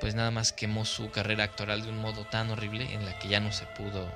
pues 0.00 0.14
nada 0.14 0.30
más 0.30 0.52
quemó 0.52 0.84
su 0.84 1.10
carrera 1.10 1.44
actoral 1.44 1.82
de 1.82 1.88
un 1.88 1.96
modo 1.96 2.24
tan 2.26 2.50
horrible 2.50 2.92
en 2.92 3.04
la 3.04 3.18
que 3.18 3.28
ya 3.28 3.40
no 3.40 3.52
se 3.52 3.66
pudo 3.66 4.12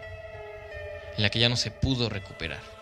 en 1.16 1.22
la 1.22 1.30
que 1.30 1.38
ya 1.38 1.48
no 1.48 1.56
se 1.56 1.70
pudo 1.70 2.08
recuperar. 2.08 2.75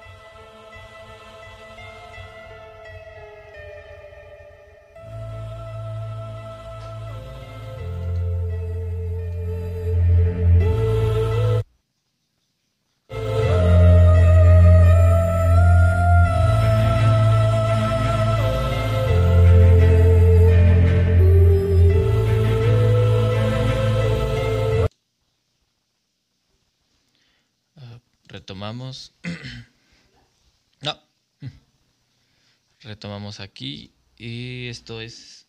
Retomamos 32.84 33.40
aquí. 33.40 33.92
Y 34.16 34.68
esto 34.68 35.00
es. 35.00 35.46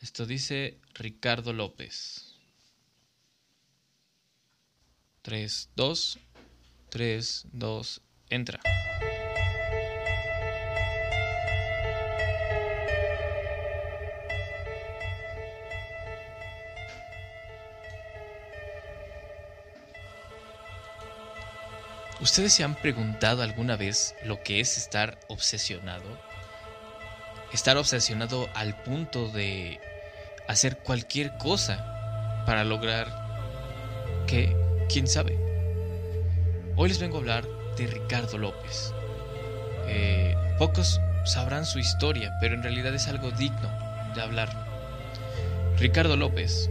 Esto 0.00 0.24
dice 0.24 0.78
Ricardo 0.94 1.52
López. 1.52 2.36
3, 5.22 5.70
2. 5.76 6.18
3, 6.88 7.46
2. 7.52 8.02
Entra. 8.30 8.60
¿Ustedes 22.22 22.52
se 22.52 22.64
han 22.64 22.74
preguntado 22.74 23.42
alguna 23.42 23.76
vez 23.76 24.14
lo 24.24 24.42
que 24.42 24.60
es 24.60 24.76
estar 24.76 25.18
obsesionado? 25.28 26.04
Estar 27.50 27.78
obsesionado 27.78 28.50
al 28.54 28.76
punto 28.82 29.30
de 29.30 29.80
hacer 30.46 30.76
cualquier 30.76 31.38
cosa 31.38 32.44
para 32.44 32.62
lograr 32.64 33.06
que, 34.26 34.54
quién 34.90 35.08
sabe. 35.08 35.38
Hoy 36.76 36.90
les 36.90 36.98
vengo 36.98 37.16
a 37.16 37.20
hablar 37.20 37.48
de 37.78 37.86
Ricardo 37.86 38.36
López. 38.36 38.92
Eh, 39.86 40.34
pocos 40.58 41.00
sabrán 41.24 41.64
su 41.64 41.78
historia, 41.78 42.36
pero 42.38 42.54
en 42.54 42.62
realidad 42.62 42.94
es 42.94 43.08
algo 43.08 43.30
digno 43.30 43.70
de 44.14 44.20
hablar. 44.20 44.66
Ricardo 45.78 46.18
López. 46.18 46.68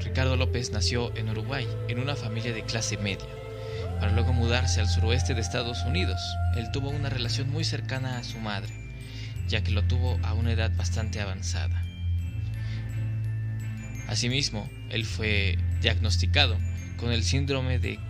Ricardo 0.00 0.36
López 0.36 0.70
nació 0.70 1.16
en 1.16 1.30
Uruguay, 1.30 1.66
en 1.88 1.98
una 1.98 2.14
familia 2.14 2.52
de 2.52 2.64
clase 2.64 2.98
media 2.98 3.41
para 4.02 4.14
luego 4.14 4.32
mudarse 4.32 4.80
al 4.80 4.88
suroeste 4.88 5.32
de 5.32 5.40
Estados 5.40 5.84
Unidos. 5.84 6.20
Él 6.56 6.72
tuvo 6.72 6.90
una 6.90 7.08
relación 7.08 7.48
muy 7.48 7.62
cercana 7.62 8.18
a 8.18 8.24
su 8.24 8.36
madre, 8.40 8.74
ya 9.46 9.62
que 9.62 9.70
lo 9.70 9.84
tuvo 9.84 10.18
a 10.24 10.34
una 10.34 10.50
edad 10.50 10.72
bastante 10.74 11.20
avanzada. 11.20 11.84
Asimismo, 14.08 14.68
él 14.90 15.04
fue 15.04 15.56
diagnosticado 15.82 16.58
con 16.96 17.12
el 17.12 17.22
síndrome 17.22 17.78
de 17.78 18.00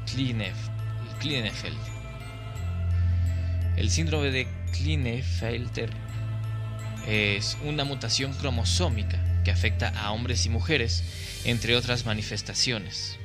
Klinefelter. 1.20 1.92
El 3.76 3.90
síndrome 3.90 4.30
de 4.30 4.48
Klinefelter 4.72 5.90
es 7.06 7.58
una 7.66 7.84
mutación 7.84 8.32
cromosómica 8.32 9.42
que 9.44 9.50
afecta 9.50 9.90
a 9.90 10.12
hombres 10.12 10.46
y 10.46 10.48
mujeres, 10.48 11.04
entre 11.44 11.76
otras 11.76 12.06
manifestaciones. 12.06 13.18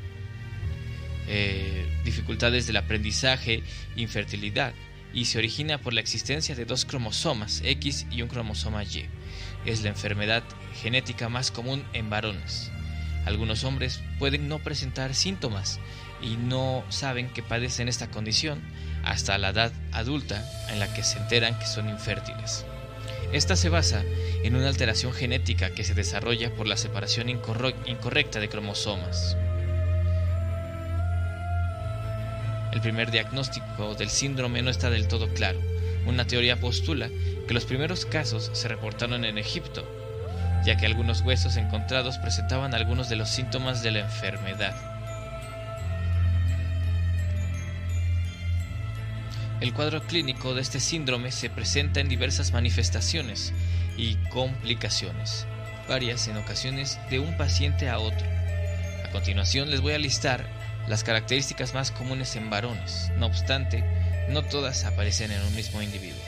Eh, 1.28 1.86
dificultades 2.06 2.68
del 2.68 2.78
aprendizaje, 2.78 3.62
infertilidad 3.98 4.74
y 5.14 5.26
se 5.26 5.38
origina 5.38 5.78
por 5.78 5.94
la 5.94 6.00
existencia 6.00 6.56
de 6.56 6.66
dos 6.66 6.86
cromosomas 6.86 7.62
X 7.66 8.06
y 8.10 8.22
un 8.22 8.30
cromosoma 8.30 8.84
Y. 8.84 9.08
Es 9.66 9.82
la 9.82 9.90
enfermedad 9.90 10.44
genética 10.82 11.28
más 11.28 11.52
común 11.52 11.84
en 11.94 12.10
varones. 12.10 12.72
Algunos 13.26 13.66
hombres 13.66 14.02
pueden 14.20 14.48
no 14.48 14.60
presentar 14.60 15.14
síntomas 15.14 15.80
y 16.22 16.38
no 16.38 16.86
saben 16.90 17.30
que 17.30 17.44
padecen 17.44 17.90
esta 17.90 18.10
condición 18.10 18.62
hasta 19.04 19.38
la 19.38 19.50
edad 19.50 19.74
adulta 19.92 20.50
en 20.70 20.80
la 20.80 20.94
que 20.94 21.04
se 21.04 21.18
enteran 21.18 21.60
que 21.60 21.66
son 21.66 21.90
infértiles. 21.90 22.66
Esta 23.34 23.58
se 23.58 23.68
basa 23.68 24.04
en 24.44 24.56
una 24.56 24.70
alteración 24.70 25.12
genética 25.12 25.72
que 25.72 25.84
se 25.84 25.94
desarrolla 25.94 26.54
por 26.56 26.68
la 26.68 26.78
separación 26.78 27.28
incorrecta 27.28 28.40
de 28.40 28.48
cromosomas. 28.48 29.36
El 32.78 32.84
primer 32.84 33.10
diagnóstico 33.10 33.96
del 33.96 34.12
síndrome 34.12 34.62
no 34.62 34.70
está 34.70 34.92
del 34.92 35.08
todo 35.08 35.34
claro. 35.34 35.60
Una 36.06 36.28
teoría 36.28 36.60
postula 36.60 37.10
que 37.48 37.56
los 37.56 37.66
primeros 37.66 38.06
casos 38.06 38.52
se 38.54 38.68
reportaron 38.68 39.26
en 39.26 39.40
Egipto, 39.40 39.84
ya 40.64 40.78
que 40.78 40.86
algunos 40.86 41.22
huesos 41.22 41.58
encontrados 41.58 42.20
presentaban 42.20 42.76
algunos 42.76 43.10
de 43.10 43.16
los 43.16 43.30
síntomas 43.30 43.82
de 43.82 43.90
la 43.90 44.00
enfermedad. 44.02 44.76
El 49.60 49.74
cuadro 49.74 50.04
clínico 50.04 50.54
de 50.54 50.62
este 50.62 50.80
síndrome 50.80 51.32
se 51.32 51.50
presenta 51.50 52.00
en 52.00 52.10
diversas 52.10 52.52
manifestaciones 52.52 53.54
y 53.98 54.18
complicaciones, 54.30 55.48
varias 55.90 56.28
en 56.28 56.38
ocasiones 56.38 57.00
de 57.10 57.18
un 57.18 57.36
paciente 57.38 57.90
a 57.90 57.98
otro. 57.98 58.28
A 59.04 59.10
continuación 59.12 59.72
les 59.72 59.82
voy 59.82 59.94
a 59.94 59.98
listar 59.98 60.57
las 60.88 61.04
características 61.04 61.74
más 61.74 61.92
comunes 61.92 62.36
en 62.36 62.50
varones. 62.50 63.12
No 63.18 63.28
obstante, 63.28 63.84
no 64.30 64.44
todas 64.44 64.86
aparecen 64.86 65.32
en 65.32 65.42
un 65.42 65.56
mismo 65.56 65.82
individuo. 65.82 66.22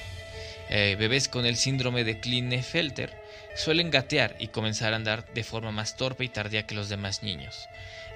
Eh, 0.69 0.95
bebés 0.99 1.27
con 1.27 1.45
el 1.45 1.55
síndrome 1.55 2.03
de 2.03 2.19
Klinefelter 2.19 3.17
suelen 3.55 3.89
gatear 3.89 4.35
y 4.39 4.49
comenzar 4.49 4.93
a 4.93 4.97
andar 4.97 5.33
de 5.33 5.43
forma 5.43 5.71
más 5.71 5.97
torpe 5.97 6.23
y 6.25 6.29
tardía 6.29 6.67
que 6.67 6.75
los 6.75 6.89
demás 6.89 7.23
niños. 7.23 7.67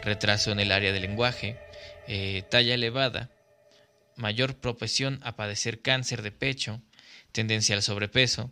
Retraso 0.03 0.51
en 0.51 0.59
el 0.59 0.71
área 0.71 0.91
del 0.91 1.01
lenguaje, 1.01 1.57
eh, 2.07 2.43
talla 2.51 2.75
elevada, 2.75 3.31
mayor 4.15 4.55
propensión 4.55 5.19
a 5.23 5.35
padecer 5.35 5.81
cáncer 5.81 6.21
de 6.21 6.31
pecho, 6.31 6.81
tendencia 7.31 7.75
al 7.75 7.81
sobrepeso, 7.81 8.51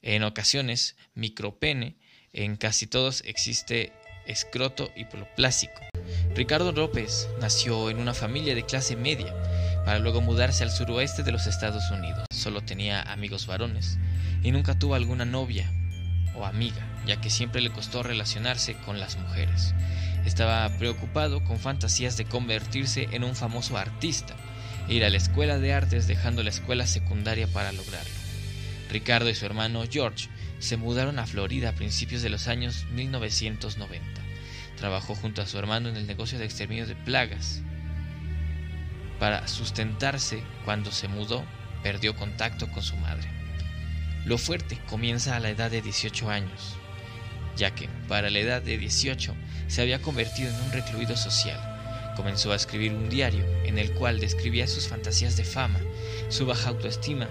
en 0.00 0.22
ocasiones 0.22 0.96
micropene, 1.14 1.96
en 2.32 2.56
casi 2.56 2.86
todos 2.86 3.22
existe 3.26 3.92
escroto 4.26 4.90
hiploplásico. 4.96 5.91
Ricardo 6.34 6.72
López 6.72 7.28
nació 7.40 7.90
en 7.90 7.98
una 7.98 8.14
familia 8.14 8.54
de 8.54 8.64
clase 8.64 8.96
media, 8.96 9.34
para 9.84 9.98
luego 9.98 10.20
mudarse 10.20 10.62
al 10.62 10.70
suroeste 10.70 11.22
de 11.22 11.32
los 11.32 11.46
Estados 11.46 11.90
Unidos. 11.90 12.26
Solo 12.32 12.62
tenía 12.62 13.02
amigos 13.02 13.46
varones 13.46 13.98
y 14.42 14.52
nunca 14.52 14.78
tuvo 14.78 14.94
alguna 14.94 15.24
novia 15.24 15.70
o 16.34 16.44
amiga, 16.44 16.86
ya 17.06 17.20
que 17.20 17.30
siempre 17.30 17.60
le 17.60 17.70
costó 17.70 18.02
relacionarse 18.02 18.74
con 18.74 19.00
las 19.00 19.16
mujeres. 19.16 19.74
Estaba 20.24 20.68
preocupado 20.78 21.42
con 21.44 21.58
fantasías 21.58 22.16
de 22.16 22.24
convertirse 22.24 23.08
en 23.12 23.24
un 23.24 23.34
famoso 23.34 23.76
artista 23.76 24.36
ir 24.88 25.04
a 25.04 25.10
la 25.10 25.16
escuela 25.16 25.58
de 25.58 25.72
artes 25.72 26.06
dejando 26.06 26.42
la 26.42 26.50
escuela 26.50 26.86
secundaria 26.86 27.46
para 27.46 27.72
lograrlo. 27.72 28.12
Ricardo 28.90 29.30
y 29.30 29.34
su 29.34 29.46
hermano 29.46 29.84
George 29.90 30.28
se 30.58 30.76
mudaron 30.76 31.18
a 31.18 31.26
Florida 31.26 31.70
a 31.70 31.74
principios 31.74 32.22
de 32.22 32.30
los 32.30 32.46
años 32.48 32.86
1990. 32.92 34.21
Trabajó 34.76 35.14
junto 35.14 35.42
a 35.42 35.46
su 35.46 35.58
hermano 35.58 35.88
en 35.88 35.96
el 35.96 36.06
negocio 36.06 36.38
de 36.38 36.44
exterminio 36.44 36.86
de 36.86 36.94
plagas. 36.94 37.62
Para 39.18 39.46
sustentarse, 39.46 40.42
cuando 40.64 40.90
se 40.90 41.08
mudó, 41.08 41.44
perdió 41.82 42.16
contacto 42.16 42.70
con 42.70 42.82
su 42.82 42.96
madre. 42.96 43.28
Lo 44.24 44.38
fuerte 44.38 44.78
comienza 44.88 45.36
a 45.36 45.40
la 45.40 45.50
edad 45.50 45.70
de 45.70 45.82
18 45.82 46.30
años, 46.30 46.76
ya 47.56 47.74
que 47.74 47.88
para 48.08 48.30
la 48.30 48.38
edad 48.38 48.62
de 48.62 48.78
18 48.78 49.34
se 49.68 49.82
había 49.82 50.02
convertido 50.02 50.50
en 50.50 50.60
un 50.62 50.72
recluido 50.72 51.16
social 51.16 51.72
Comenzó 52.16 52.52
a 52.52 52.56
escribir 52.56 52.92
un 52.92 53.08
diario 53.08 53.44
en 53.64 53.78
el 53.78 53.92
cual 53.92 54.20
describía 54.20 54.66
sus 54.66 54.88
fantasías 54.88 55.36
de 55.36 55.44
fama, 55.44 55.80
su 56.28 56.44
baja 56.44 56.68
autoestima. 56.68 57.28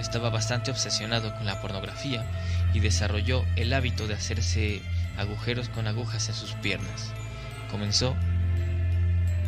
Estaba 0.00 0.30
bastante 0.30 0.70
obsesionado 0.70 1.34
con 1.36 1.46
la 1.46 1.60
pornografía 1.60 2.26
y 2.74 2.80
desarrolló 2.80 3.44
el 3.54 3.72
hábito 3.72 4.08
de 4.08 4.14
hacerse 4.14 4.82
agujeros 5.16 5.68
con 5.68 5.86
agujas 5.86 6.28
en 6.28 6.34
sus 6.34 6.52
piernas. 6.52 7.12
Comenzó 7.70 8.16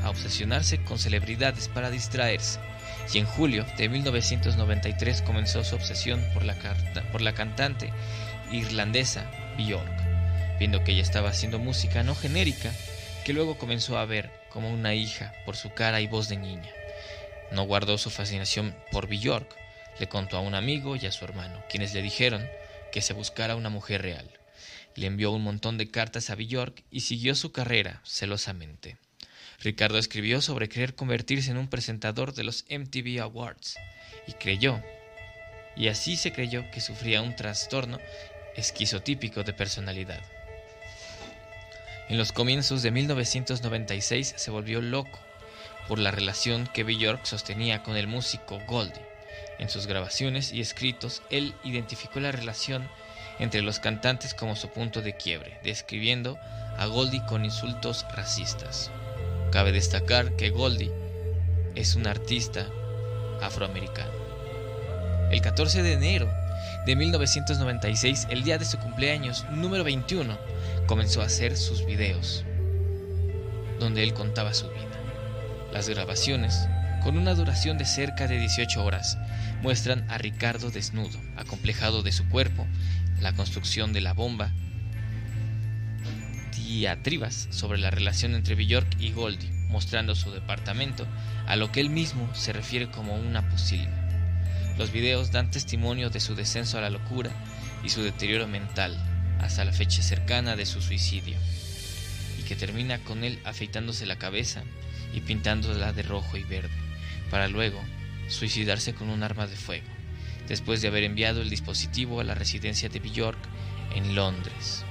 a 0.03 0.11
obsesionarse 0.11 0.83
con 0.85 0.99
celebridades 0.99 1.69
para 1.69 1.91
distraerse 1.91 2.61
y 3.13 3.19
en 3.19 3.27
julio 3.27 3.65
de 3.77 3.89
1993 3.89 5.23
comenzó 5.23 5.65
su 5.65 5.75
obsesión 5.75 6.23
por 6.35 6.45
la, 6.45 7.35
cantante 7.35 7.93
irlandesa 8.51 9.31
Björk, 9.57 10.59
viendo 10.59 10.85
que 10.85 10.93
ella 10.93 11.03
estaba 11.03 11.31
haciendo 11.31 11.59
música 11.59 12.03
no 12.03 12.15
genérica, 12.15 12.73
que 13.25 13.33
luego 13.33 13.59
comenzó 13.59 13.99
a 13.99 14.05
ver 14.05 14.31
como 14.51 14.71
una 14.71 14.95
hija 14.95 15.33
por 15.45 15.57
su 15.57 15.73
cara 15.73 16.01
y 16.01 16.07
voz 16.07 16.29
de 16.29 16.37
niña. 16.37 16.71
No 17.51 17.63
guardó 17.63 17.97
su 17.99 18.11
fascinación 18.11 18.75
por 18.93 19.09
Bjork, 19.09 19.57
le 19.99 20.09
contó 20.09 20.37
a 20.37 20.41
un 20.41 20.55
amigo 20.55 20.97
y 20.97 21.07
a 21.07 21.13
su 21.13 21.25
hermano, 21.25 21.63
quienes 21.69 21.95
le 21.95 22.03
dijeron 22.03 22.47
que 22.93 23.01
se 23.01 23.15
buscara 23.15 23.57
una 23.57 23.71
mujer 23.71 24.03
real. 24.03 24.38
Le 24.95 25.07
envió 25.07 25.31
un 25.31 25.43
montón 25.43 25.79
de 25.79 25.91
cartas 25.91 26.31
a 26.31 26.35
Bjork 26.35 26.85
y 26.91 27.01
siguió 27.01 27.35
su 27.35 27.53
carrera 27.53 28.01
celosamente. 28.05 28.97
Ricardo 29.61 29.99
escribió 29.99 30.41
sobre 30.41 30.69
querer 30.69 30.95
convertirse 30.95 31.51
en 31.51 31.59
un 31.59 31.69
presentador 31.69 32.33
de 32.33 32.45
los 32.45 32.65
MTV 32.71 33.21
Awards 33.21 33.77
y 34.27 34.33
creyó, 34.33 34.83
y 35.77 35.89
así 35.89 36.17
se 36.17 36.33
creyó 36.33 36.71
que 36.71 36.81
sufría 36.81 37.23
un 37.23 37.35
trastorno 37.35 37.99
esquizotípico 38.57 39.45
de 39.45 39.53
personalidad. 39.53 40.23
En 42.09 42.19
los 42.19 42.33
comienzos 42.33 42.83
de 42.83 42.91
1996 42.91 44.35
se 44.37 44.51
volvió 44.51 44.81
loco 44.81 45.19
por 45.89 45.99
la 45.99 46.11
relación 46.11 46.67
que 46.67 46.85
Bjork 46.85 47.25
sostenía 47.25 47.83
con 47.83 47.97
el 47.97 48.07
músico 48.07 48.61
Goldie. 48.67 49.07
En 49.59 49.69
sus 49.69 49.87
grabaciones 49.87 50.53
y 50.53 50.61
escritos, 50.61 51.23
él 51.31 51.55
identificó 51.65 52.21
la 52.21 52.33
relación 52.33 52.89
entre 53.39 53.63
los 53.63 53.79
cantantes 53.79 54.35
como 54.35 54.57
su 54.57 54.69
punto 54.69 55.03
de 55.03 55.17
quiebre, 55.17 55.59
describiendo 55.63 56.39
a 56.77 56.87
Goldie 56.87 57.25
con 57.27 57.45
insultos 57.45 58.07
racistas. 58.15 58.91
Cabe 59.51 59.73
destacar 59.73 60.37
que 60.37 60.51
Goldie 60.51 60.93
es 61.75 61.95
un 61.95 62.07
artista 62.07 62.67
afroamericano. 63.41 64.13
El 65.31 65.41
14 65.41 65.83
de 65.83 65.93
enero 65.93 66.29
de 66.87 66.97
1996, 66.97 68.29
el 68.31 68.45
día 68.45 68.59
de 68.59 68.65
su 68.65 68.79
cumpleaños 68.79 69.45
número 69.51 69.85
21, 69.85 70.39
comenzó 70.87 71.21
a 71.21 71.27
hacer 71.27 71.57
sus 71.57 71.85
videos, 71.85 72.45
donde 73.79 74.03
él 74.03 74.15
contaba 74.15 74.55
su 74.55 74.69
vida. 74.69 74.79
Las 75.73 75.89
grabaciones, 75.89 76.67
con 77.03 77.19
una 77.19 77.35
duración 77.35 77.79
de 77.79 77.85
cerca 77.85 78.27
de 78.27 78.39
18 78.39 78.83
horas, 78.83 79.19
muestran 79.63 80.11
a 80.11 80.19
Ricardo 80.19 80.71
desnudo, 80.71 81.19
acomplejado 81.37 82.03
de 82.03 82.13
su 82.13 82.29
cuerpo, 82.29 82.67
la 83.21 83.35
construcción 83.35 83.93
de 83.93 84.01
la 84.01 84.13
bomba, 84.13 84.53
diatribas 86.57 87.49
sobre 87.51 87.79
la 87.79 87.91
relación 87.91 88.35
entre 88.35 88.55
Bjork 88.55 89.01
y 89.01 89.13
Goldie, 89.13 89.51
mostrando 89.69 90.15
su 90.15 90.31
departamento, 90.31 91.07
a 91.47 91.57
lo 91.57 91.73
que 91.73 91.81
él 91.81 91.91
mismo 91.91 92.33
se 92.35 92.53
refiere 92.53 92.91
como 92.91 93.17
una 93.17 93.49
posible. 93.49 93.91
Los 94.77 94.93
videos 94.93 95.33
dan 95.33 95.51
testimonio 95.51 96.11
de 96.11 96.21
su 96.21 96.35
descenso 96.35 96.79
a 96.79 96.81
la 96.81 96.91
locura 96.91 97.31
y 97.83 97.89
su 97.89 98.03
deterioro 98.03 98.47
mental 98.47 98.97
hasta 99.41 99.65
la 99.65 99.73
fecha 99.73 100.03
cercana 100.03 100.57
de 100.57 100.67
su 100.67 100.81
suicidio, 100.83 101.37
y 102.39 102.43
que 102.43 102.57
termina 102.57 102.99
con 102.99 103.25
él 103.25 103.41
afeitándose 103.45 104.07
la 104.07 104.17
cabeza 104.17 104.63
y 105.13 105.21
pintándola 105.21 105.93
de 105.93 106.03
rojo 106.03 106.37
y 106.37 106.45
verde, 106.45 106.77
para 107.31 107.49
luego 107.49 107.81
suicidarse 108.29 108.95
con 108.95 109.09
un 109.11 109.23
arma 109.23 109.47
de 109.47 109.57
fuego, 109.57 109.87
después 110.47 110.81
de 110.81 110.89
haber 110.89 111.05
enviado 111.05 111.43
el 111.43 111.51
dispositivo 111.51 112.21
a 112.21 112.25
la 112.25 112.35
residencia 112.35 112.89
de 112.89 113.01
Bjork 113.01 113.39
en 113.95 114.15
Londres. 114.15 114.85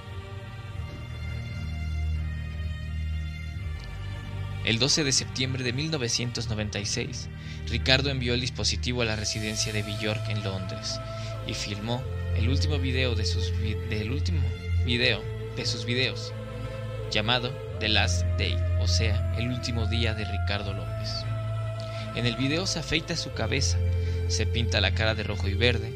El 4.66 4.80
12 4.80 5.06
de 5.06 5.14
septiembre 5.14 5.64
de 5.64 5.72
1996, 5.72 7.30
Ricardo 7.70 8.10
envió 8.10 8.34
el 8.34 8.42
dispositivo 8.42 9.02
a 9.02 9.06
la 9.06 9.16
residencia 9.16 9.72
de 9.72 9.82
Bjork 9.82 10.30
en 10.30 10.44
Londres 10.44 11.00
y 11.48 11.54
filmó 11.54 12.04
el 12.36 12.50
último 12.50 12.78
video 12.78 13.16
de 13.16 13.26
sus 13.26 13.52
del 13.90 14.12
último 14.12 14.42
video 14.86 15.24
de 15.56 15.66
sus 15.66 15.86
videos 15.86 16.34
llamado 17.12 17.52
The 17.80 17.90
Last 17.90 18.26
Day, 18.38 18.58
o 18.80 18.88
sea, 18.88 19.34
el 19.38 19.48
último 19.48 19.86
día 19.86 20.14
de 20.14 20.26
Ricardo 20.26 20.74
López. 20.74 21.10
En 22.16 22.26
el 22.26 22.36
video 22.36 22.68
se 22.68 22.80
afeita 22.80 23.16
su 23.16 23.32
cabeza, 23.34 23.78
se 24.28 24.46
pinta 24.46 24.82
la 24.82 24.94
cara 24.94 25.16
de 25.16 25.24
rojo 25.24 25.48
y 25.48 25.54
verde 25.54 25.92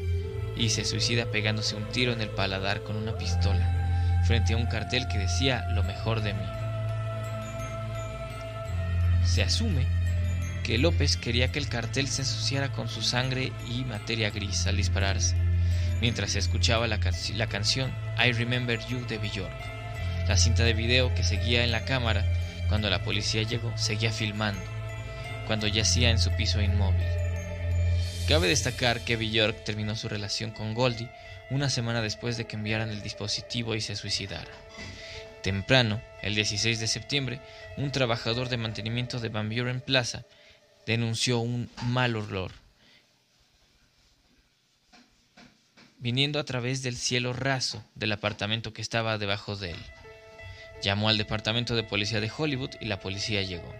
y 0.56 0.70
se 0.70 0.84
suicida 0.84 1.26
pegándose 1.26 1.74
un 1.74 1.88
tiro 1.88 2.12
en 2.12 2.20
el 2.20 2.28
paladar 2.28 2.82
con 2.82 2.96
una 2.96 3.16
pistola 3.16 4.22
frente 4.26 4.54
a 4.54 4.56
un 4.56 4.66
cartel 4.66 5.08
que 5.08 5.18
decía 5.18 5.66
lo 5.70 5.82
mejor 5.82 6.22
de 6.22 6.34
mí. 6.34 6.44
Se 9.24 9.42
asume 9.42 9.86
que 10.62 10.78
López 10.78 11.16
quería 11.16 11.50
que 11.50 11.58
el 11.58 11.68
cartel 11.68 12.06
se 12.06 12.22
ensuciara 12.22 12.70
con 12.72 12.88
su 12.88 13.02
sangre 13.02 13.52
y 13.68 13.84
materia 13.84 14.30
gris 14.30 14.66
al 14.66 14.76
dispararse, 14.76 15.34
mientras 16.00 16.32
se 16.32 16.38
escuchaba 16.38 16.86
la, 16.86 16.98
canción 17.48 17.92
I 18.24 18.32
Remember 18.32 18.78
You 18.88 19.04
de 19.06 19.18
Bjork. 19.18 19.52
La 20.28 20.36
cinta 20.36 20.62
de 20.62 20.72
video 20.72 21.12
que 21.14 21.24
seguía 21.24 21.64
en 21.64 21.72
la 21.72 21.84
cámara 21.84 22.24
cuando 22.68 22.88
la 22.90 23.02
policía 23.02 23.42
llegó 23.42 23.72
seguía 23.76 24.12
filmando, 24.12 24.62
cuando 25.46 25.66
yacía 25.66 26.10
en 26.10 26.18
su 26.18 26.30
piso 26.36 26.60
inmóvil. 26.60 27.21
Cabe 28.28 28.48
destacar 28.48 29.04
que 29.04 29.16
Bjork 29.16 29.64
terminó 29.64 29.96
su 29.96 30.08
relación 30.08 30.52
con 30.52 30.74
Goldie 30.74 31.10
una 31.50 31.68
semana 31.68 32.00
después 32.00 32.36
de 32.36 32.46
que 32.46 32.56
enviaran 32.56 32.90
el 32.90 33.02
dispositivo 33.02 33.74
y 33.74 33.80
se 33.80 33.96
suicidara. 33.96 34.50
Temprano, 35.42 36.00
el 36.22 36.34
16 36.34 36.80
de 36.80 36.86
septiembre, 36.86 37.40
un 37.76 37.90
trabajador 37.90 38.48
de 38.48 38.56
mantenimiento 38.56 39.18
de 39.20 39.28
Van 39.28 39.48
Buren 39.48 39.80
Plaza 39.80 40.24
denunció 40.86 41.40
un 41.40 41.68
mal 41.82 42.16
olor 42.16 42.52
viniendo 46.02 46.40
a 46.40 46.44
través 46.44 46.82
del 46.82 46.96
cielo 46.96 47.32
raso 47.32 47.84
del 47.94 48.10
apartamento 48.10 48.72
que 48.72 48.82
estaba 48.82 49.18
debajo 49.18 49.54
de 49.54 49.70
él. 49.70 49.78
Llamó 50.82 51.08
al 51.08 51.16
departamento 51.16 51.76
de 51.76 51.84
policía 51.84 52.20
de 52.20 52.30
Hollywood 52.36 52.70
y 52.80 52.86
la 52.86 52.98
policía 52.98 53.42
llegó. 53.42 53.72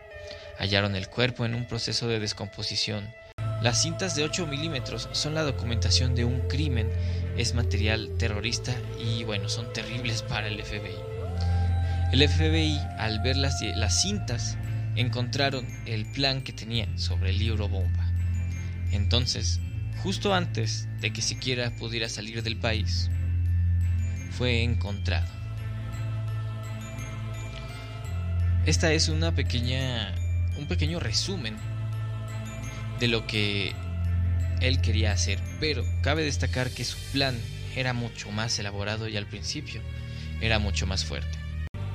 Hallaron 0.56 0.94
el 0.94 1.08
cuerpo 1.08 1.44
en 1.44 1.54
un 1.54 1.66
proceso 1.66 2.06
de 2.06 2.20
descomposición. 2.20 3.12
Las 3.62 3.80
cintas 3.80 4.16
de 4.16 4.24
8 4.24 4.48
milímetros 4.48 5.08
son 5.12 5.34
la 5.34 5.44
documentación 5.44 6.16
de 6.16 6.24
un 6.24 6.40
crimen, 6.48 6.90
es 7.36 7.54
material 7.54 8.10
terrorista 8.18 8.74
y 9.00 9.22
bueno, 9.22 9.48
son 9.48 9.72
terribles 9.72 10.22
para 10.22 10.48
el 10.48 10.60
FBI. 10.60 10.96
El 12.12 12.28
FBI, 12.28 12.76
al 12.98 13.20
ver 13.20 13.36
las, 13.36 13.62
las 13.76 14.02
cintas, 14.02 14.58
encontraron 14.96 15.64
el 15.86 16.10
plan 16.10 16.42
que 16.42 16.52
tenía 16.52 16.88
sobre 16.98 17.30
el 17.30 17.38
libro 17.38 17.68
bomba. 17.68 18.12
Entonces, 18.90 19.60
justo 20.02 20.34
antes 20.34 20.88
de 21.00 21.12
que 21.12 21.22
siquiera 21.22 21.70
pudiera 21.76 22.08
salir 22.08 22.42
del 22.42 22.56
país, 22.56 23.10
fue 24.32 24.64
encontrado. 24.64 25.30
Esta 28.66 28.92
es 28.92 29.08
una 29.08 29.32
pequeña 29.36 30.16
un 30.58 30.66
pequeño 30.66 31.00
resumen 31.00 31.56
de 33.02 33.08
lo 33.08 33.26
que 33.26 33.72
él 34.60 34.80
quería 34.80 35.10
hacer, 35.10 35.40
pero 35.58 35.84
cabe 36.02 36.22
destacar 36.22 36.70
que 36.70 36.84
su 36.84 36.96
plan 37.10 37.36
era 37.74 37.94
mucho 37.94 38.30
más 38.30 38.56
elaborado 38.60 39.08
y 39.08 39.16
al 39.16 39.26
principio 39.26 39.80
era 40.40 40.60
mucho 40.60 40.86
más 40.86 41.04
fuerte. 41.04 41.36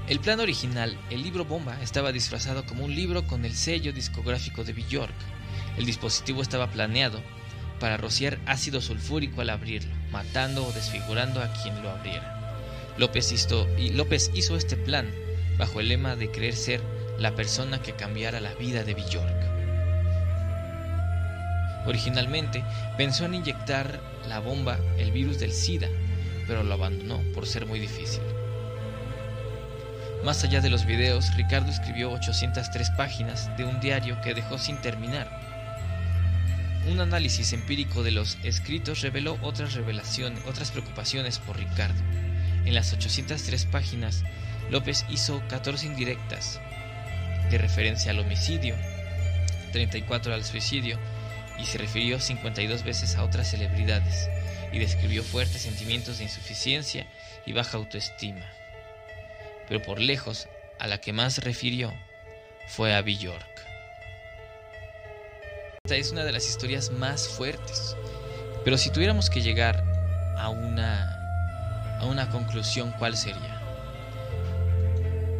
El 0.09 0.19
plan 0.19 0.41
original, 0.41 0.99
el 1.09 1.23
libro 1.23 1.45
bomba, 1.45 1.81
estaba 1.81 2.11
disfrazado 2.11 2.65
como 2.65 2.83
un 2.83 2.93
libro 2.93 3.25
con 3.25 3.45
el 3.45 3.55
sello 3.55 3.93
discográfico 3.93 4.65
de 4.65 4.73
Bjork. 4.73 5.15
El 5.77 5.85
dispositivo 5.85 6.41
estaba 6.41 6.69
planeado 6.71 7.23
para 7.79 7.95
rociar 7.95 8.37
ácido 8.45 8.81
sulfúrico 8.81 9.39
al 9.39 9.51
abrirlo, 9.51 9.95
matando 10.11 10.67
o 10.67 10.73
desfigurando 10.73 11.41
a 11.41 11.53
quien 11.53 11.81
lo 11.81 11.89
abriera. 11.89 12.57
López 12.97 13.31
hizo, 13.31 13.65
este 14.57 14.75
plan 14.75 15.09
bajo 15.57 15.79
el 15.79 15.87
lema 15.87 16.17
de 16.17 16.31
creer 16.31 16.57
ser 16.57 16.81
la 17.17 17.33
persona 17.33 17.81
que 17.81 17.93
cambiara 17.93 18.41
la 18.41 18.53
vida 18.55 18.83
de 18.83 18.93
Bjork. 18.93 19.36
Originalmente 21.87 22.63
pensó 22.97 23.25
en 23.25 23.35
inyectar 23.35 24.01
la 24.27 24.39
bomba 24.39 24.77
el 24.97 25.11
virus 25.11 25.39
del 25.39 25.53
SIDA, 25.53 25.87
pero 26.45 26.63
lo 26.63 26.73
abandonó 26.73 27.21
por 27.33 27.47
ser 27.47 27.65
muy 27.65 27.79
difícil. 27.79 28.21
Más 30.25 30.43
allá 30.43 30.59
de 30.59 30.69
los 30.69 30.85
videos, 30.85 31.33
Ricardo 31.37 31.71
escribió 31.71 32.11
803 32.11 32.89
páginas 32.91 33.55
de 33.55 33.63
un 33.63 33.79
diario 33.79 34.19
que 34.21 34.33
dejó 34.33 34.57
sin 34.57 34.77
terminar. 34.81 35.29
Un 36.91 36.99
análisis 36.99 37.53
empírico 37.53 38.03
de 38.03 38.11
los 38.11 38.37
escritos 38.43 39.01
reveló 39.01 39.37
otras 39.41 39.73
revelaciones, 39.73 40.43
otras 40.45 40.71
preocupaciones 40.71 41.39
por 41.39 41.57
Ricardo. 41.57 42.01
En 42.65 42.73
las 42.73 42.91
803 42.91 43.65
páginas, 43.65 44.23
López 44.69 45.05
hizo 45.09 45.41
14 45.47 45.85
indirectas 45.85 46.59
de 47.49 47.57
referencia 47.57 48.11
al 48.11 48.19
homicidio, 48.19 48.75
34 49.71 50.33
al 50.33 50.43
suicidio 50.43 50.99
y 51.59 51.65
se 51.65 51.77
refirió 51.77 52.19
52 52.19 52.83
veces 52.83 53.15
a 53.15 53.23
otras 53.23 53.49
celebridades 53.49 54.29
y 54.71 54.79
describió 54.79 55.23
fuertes 55.23 55.61
sentimientos 55.61 56.17
de 56.17 56.25
insuficiencia 56.25 57.07
y 57.45 57.53
baja 57.53 57.77
autoestima 57.77 58.45
pero 59.67 59.81
por 59.81 59.99
lejos 59.99 60.47
a 60.79 60.87
la 60.87 60.99
que 60.99 61.13
más 61.13 61.39
refirió 61.39 61.93
fue 62.67 62.95
a 62.95 63.01
Bjork. 63.01 63.45
Esta 65.83 65.95
es 65.95 66.11
una 66.11 66.23
de 66.23 66.31
las 66.31 66.47
historias 66.47 66.89
más 66.91 67.27
fuertes, 67.27 67.95
pero 68.63 68.77
si 68.77 68.91
tuviéramos 68.91 69.29
que 69.29 69.41
llegar 69.41 69.83
a 70.37 70.49
una, 70.49 71.97
a 71.99 72.05
una 72.05 72.29
conclusión, 72.29 72.93
¿cuál 72.97 73.15
sería? 73.15 73.56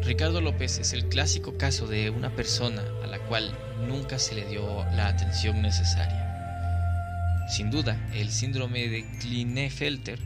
Ricardo 0.08 0.40
López 0.40 0.78
es 0.78 0.92
el 0.92 1.08
clásico 1.08 1.56
caso 1.56 1.86
de 1.86 2.10
una 2.10 2.34
persona 2.34 2.82
a 3.04 3.06
la 3.06 3.20
cual 3.20 3.56
nunca 3.86 4.18
se 4.18 4.34
le 4.34 4.44
dio 4.46 4.84
la 4.96 5.06
atención 5.06 5.62
necesaria. 5.62 7.46
Sin 7.48 7.70
duda, 7.70 7.96
el 8.12 8.32
síndrome 8.32 8.88
de 8.88 9.06
Klinefelter 9.20 10.18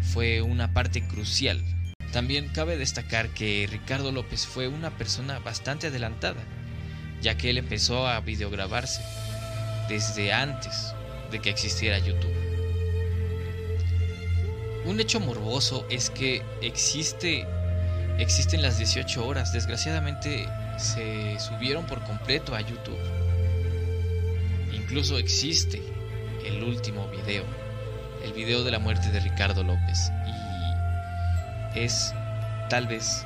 fue 0.00 0.40
una 0.40 0.72
parte 0.72 1.06
crucial 1.06 1.62
también 2.16 2.48
cabe 2.48 2.78
destacar 2.78 3.28
que 3.28 3.68
Ricardo 3.70 4.10
López 4.10 4.46
fue 4.46 4.68
una 4.68 4.90
persona 4.96 5.38
bastante 5.38 5.88
adelantada, 5.88 6.42
ya 7.20 7.36
que 7.36 7.50
él 7.50 7.58
empezó 7.58 8.06
a 8.06 8.20
videograbarse 8.20 9.02
desde 9.90 10.32
antes 10.32 10.94
de 11.30 11.40
que 11.42 11.50
existiera 11.50 11.98
YouTube. 11.98 12.32
Un 14.86 14.98
hecho 14.98 15.20
morboso 15.20 15.86
es 15.90 16.08
que 16.08 16.42
existe 16.62 17.46
existen 18.18 18.62
las 18.62 18.78
18 18.78 19.26
horas, 19.26 19.52
desgraciadamente 19.52 20.48
se 20.78 21.38
subieron 21.38 21.86
por 21.86 22.02
completo 22.04 22.54
a 22.54 22.60
YouTube. 22.60 22.98
Incluso 24.72 25.18
existe 25.18 25.82
el 26.44 26.62
último 26.62 27.08
video, 27.08 27.44
el 28.24 28.32
video 28.32 28.64
de 28.64 28.70
la 28.70 28.78
muerte 28.78 29.10
de 29.10 29.20
Ricardo 29.20 29.62
López 29.62 30.10
es 31.76 32.14
tal 32.70 32.86
vez 32.86 33.24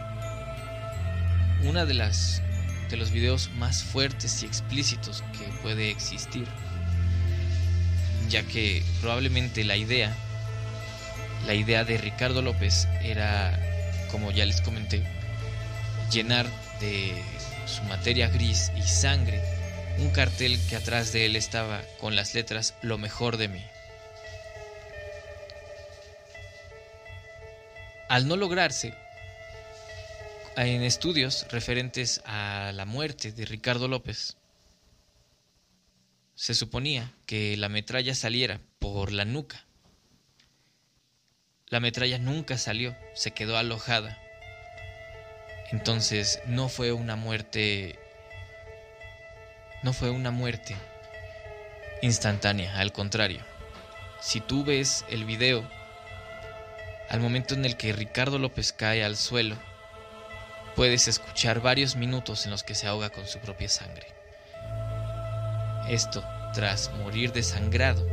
una 1.64 1.84
de 1.84 1.94
las 1.94 2.42
de 2.88 2.96
los 2.96 3.12
videos 3.12 3.50
más 3.56 3.84
fuertes 3.84 4.42
y 4.42 4.46
explícitos 4.46 5.22
que 5.38 5.44
puede 5.62 5.90
existir, 5.90 6.46
ya 8.28 8.42
que 8.42 8.82
probablemente 9.00 9.62
la 9.62 9.76
idea 9.76 10.12
la 11.46 11.54
idea 11.54 11.84
de 11.84 11.96
Ricardo 11.98 12.42
López 12.42 12.88
era, 13.02 13.58
como 14.10 14.30
ya 14.30 14.46
les 14.46 14.60
comenté, 14.60 15.02
llenar 16.10 16.46
de 16.80 17.22
su 17.66 17.82
materia 17.84 18.28
gris 18.28 18.72
y 18.76 18.82
sangre 18.82 19.42
un 19.98 20.10
cartel 20.10 20.58
que 20.68 20.76
atrás 20.76 21.12
de 21.12 21.26
él 21.26 21.36
estaba 21.36 21.82
con 21.98 22.16
las 22.16 22.34
letras 22.34 22.74
Lo 22.82 22.98
mejor 22.98 23.36
de 23.36 23.48
mí. 23.48 23.62
Al 28.08 28.26
no 28.26 28.36
lograrse, 28.36 28.94
en 30.56 30.82
estudios 30.82 31.46
referentes 31.50 32.22
a 32.24 32.72
la 32.74 32.84
muerte 32.84 33.30
de 33.30 33.44
Ricardo 33.44 33.86
López, 33.86 34.36
se 36.34 36.54
suponía 36.54 37.12
que 37.26 37.56
la 37.56 37.68
metralla 37.68 38.14
saliera 38.14 38.60
por 38.78 39.12
la 39.12 39.24
nuca. 39.24 39.64
La 41.70 41.78
metralla 41.78 42.18
nunca 42.18 42.58
salió, 42.58 42.96
se 43.14 43.30
quedó 43.30 43.56
alojada. 43.56 44.18
Entonces 45.70 46.42
no 46.46 46.68
fue 46.68 46.90
una 46.90 47.14
muerte 47.14 47.96
no 49.84 49.92
fue 49.92 50.10
una 50.10 50.32
muerte 50.32 50.74
instantánea, 52.02 52.76
al 52.76 52.92
contrario. 52.92 53.40
Si 54.20 54.40
tú 54.40 54.64
ves 54.64 55.04
el 55.10 55.24
video 55.24 55.64
al 57.08 57.20
momento 57.20 57.54
en 57.54 57.64
el 57.64 57.76
que 57.76 57.92
Ricardo 57.92 58.40
López 58.40 58.72
cae 58.72 59.04
al 59.04 59.16
suelo, 59.16 59.56
puedes 60.74 61.06
escuchar 61.06 61.60
varios 61.60 61.94
minutos 61.94 62.46
en 62.46 62.50
los 62.50 62.64
que 62.64 62.74
se 62.74 62.88
ahoga 62.88 63.10
con 63.10 63.28
su 63.28 63.38
propia 63.38 63.68
sangre. 63.68 64.08
Esto 65.88 66.24
tras 66.52 66.90
morir 66.94 67.32
desangrado. 67.32 68.09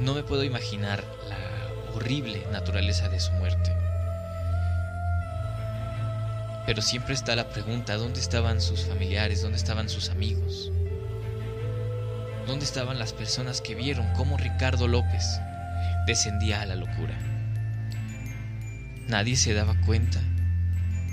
No 0.00 0.14
me 0.14 0.22
puedo 0.22 0.44
imaginar 0.44 1.04
la 1.28 1.94
horrible 1.94 2.46
naturaleza 2.52 3.08
de 3.08 3.20
su 3.20 3.32
muerte. 3.32 3.74
Pero 6.66 6.82
siempre 6.82 7.14
está 7.14 7.34
la 7.34 7.48
pregunta, 7.48 7.96
¿dónde 7.96 8.20
estaban 8.20 8.60
sus 8.60 8.84
familiares? 8.84 9.42
¿Dónde 9.42 9.58
estaban 9.58 9.88
sus 9.88 10.10
amigos? 10.10 10.70
¿Dónde 12.46 12.64
estaban 12.64 12.98
las 12.98 13.12
personas 13.12 13.60
que 13.60 13.74
vieron 13.74 14.06
cómo 14.14 14.36
Ricardo 14.36 14.86
López 14.86 15.40
descendía 16.08 16.62
a 16.62 16.66
la 16.66 16.74
locura. 16.74 17.18
Nadie 19.08 19.36
se 19.36 19.52
daba 19.52 19.78
cuenta 19.82 20.20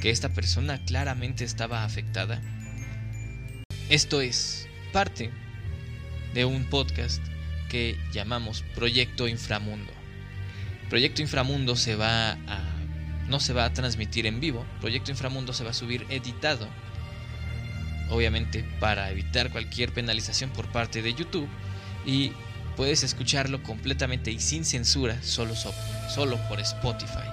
que 0.02 0.10
esta 0.10 0.30
persona 0.30 0.80
claramente 0.86 1.44
estaba 1.44 1.84
afectada 1.84 2.42
Esto 3.90 4.22
es 4.22 4.70
parte 4.94 5.32
de 6.34 6.46
un 6.46 6.64
podcast 6.70 7.22
que 7.70 7.98
llamamos 8.12 8.64
Proyecto 8.76 9.28
Inframundo. 9.28 9.92
Proyecto 10.90 11.22
Inframundo 11.22 11.76
se 11.76 11.96
va 11.96 12.32
a 12.32 12.76
no 13.28 13.40
se 13.40 13.54
va 13.54 13.66
a 13.66 13.74
transmitir 13.74 14.28
en 14.28 14.40
vivo. 14.40 14.66
Proyecto 14.82 15.12
Inframundo 15.12 15.52
se 15.54 15.64
va 15.64 15.72
a 15.72 15.74
subir 15.74 16.06
editado. 16.10 16.68
Obviamente 18.10 18.64
para 18.80 19.10
evitar 19.10 19.52
cualquier 19.52 19.92
penalización 19.92 20.52
por 20.52 20.68
parte 20.72 21.02
de 21.02 21.14
YouTube 21.14 21.50
y 22.06 22.34
puedes 22.76 23.04
escucharlo 23.04 23.64
completamente 23.64 24.32
y 24.32 24.40
sin 24.40 24.64
censura 24.64 25.22
solo, 25.24 25.56
solo 25.56 26.38
por 26.48 26.60
Spotify. 26.60 27.28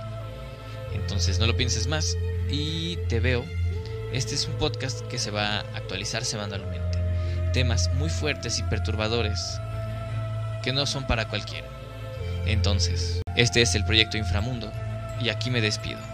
Entonces 0.94 1.38
no 1.38 1.46
lo 1.46 1.56
pienses 1.56 1.86
más 1.86 2.16
y 2.50 2.96
te 3.08 3.20
veo. 3.20 3.44
Este 4.12 4.34
es 4.34 4.46
un 4.46 4.54
podcast 4.54 5.02
que 5.08 5.18
se 5.18 5.30
va 5.30 5.56
a 5.56 5.60
actualizar 5.76 6.24
semanalmente. 6.24 6.98
Temas 7.52 7.92
muy 7.94 8.08
fuertes 8.08 8.58
y 8.58 8.62
perturbadores 8.62 9.38
que 10.62 10.72
no 10.72 10.86
son 10.86 11.06
para 11.06 11.28
cualquiera. 11.28 11.66
Entonces, 12.46 13.20
este 13.36 13.62
es 13.62 13.74
el 13.74 13.84
proyecto 13.84 14.16
Inframundo 14.16 14.72
y 15.20 15.28
aquí 15.28 15.50
me 15.50 15.60
despido. 15.60 16.11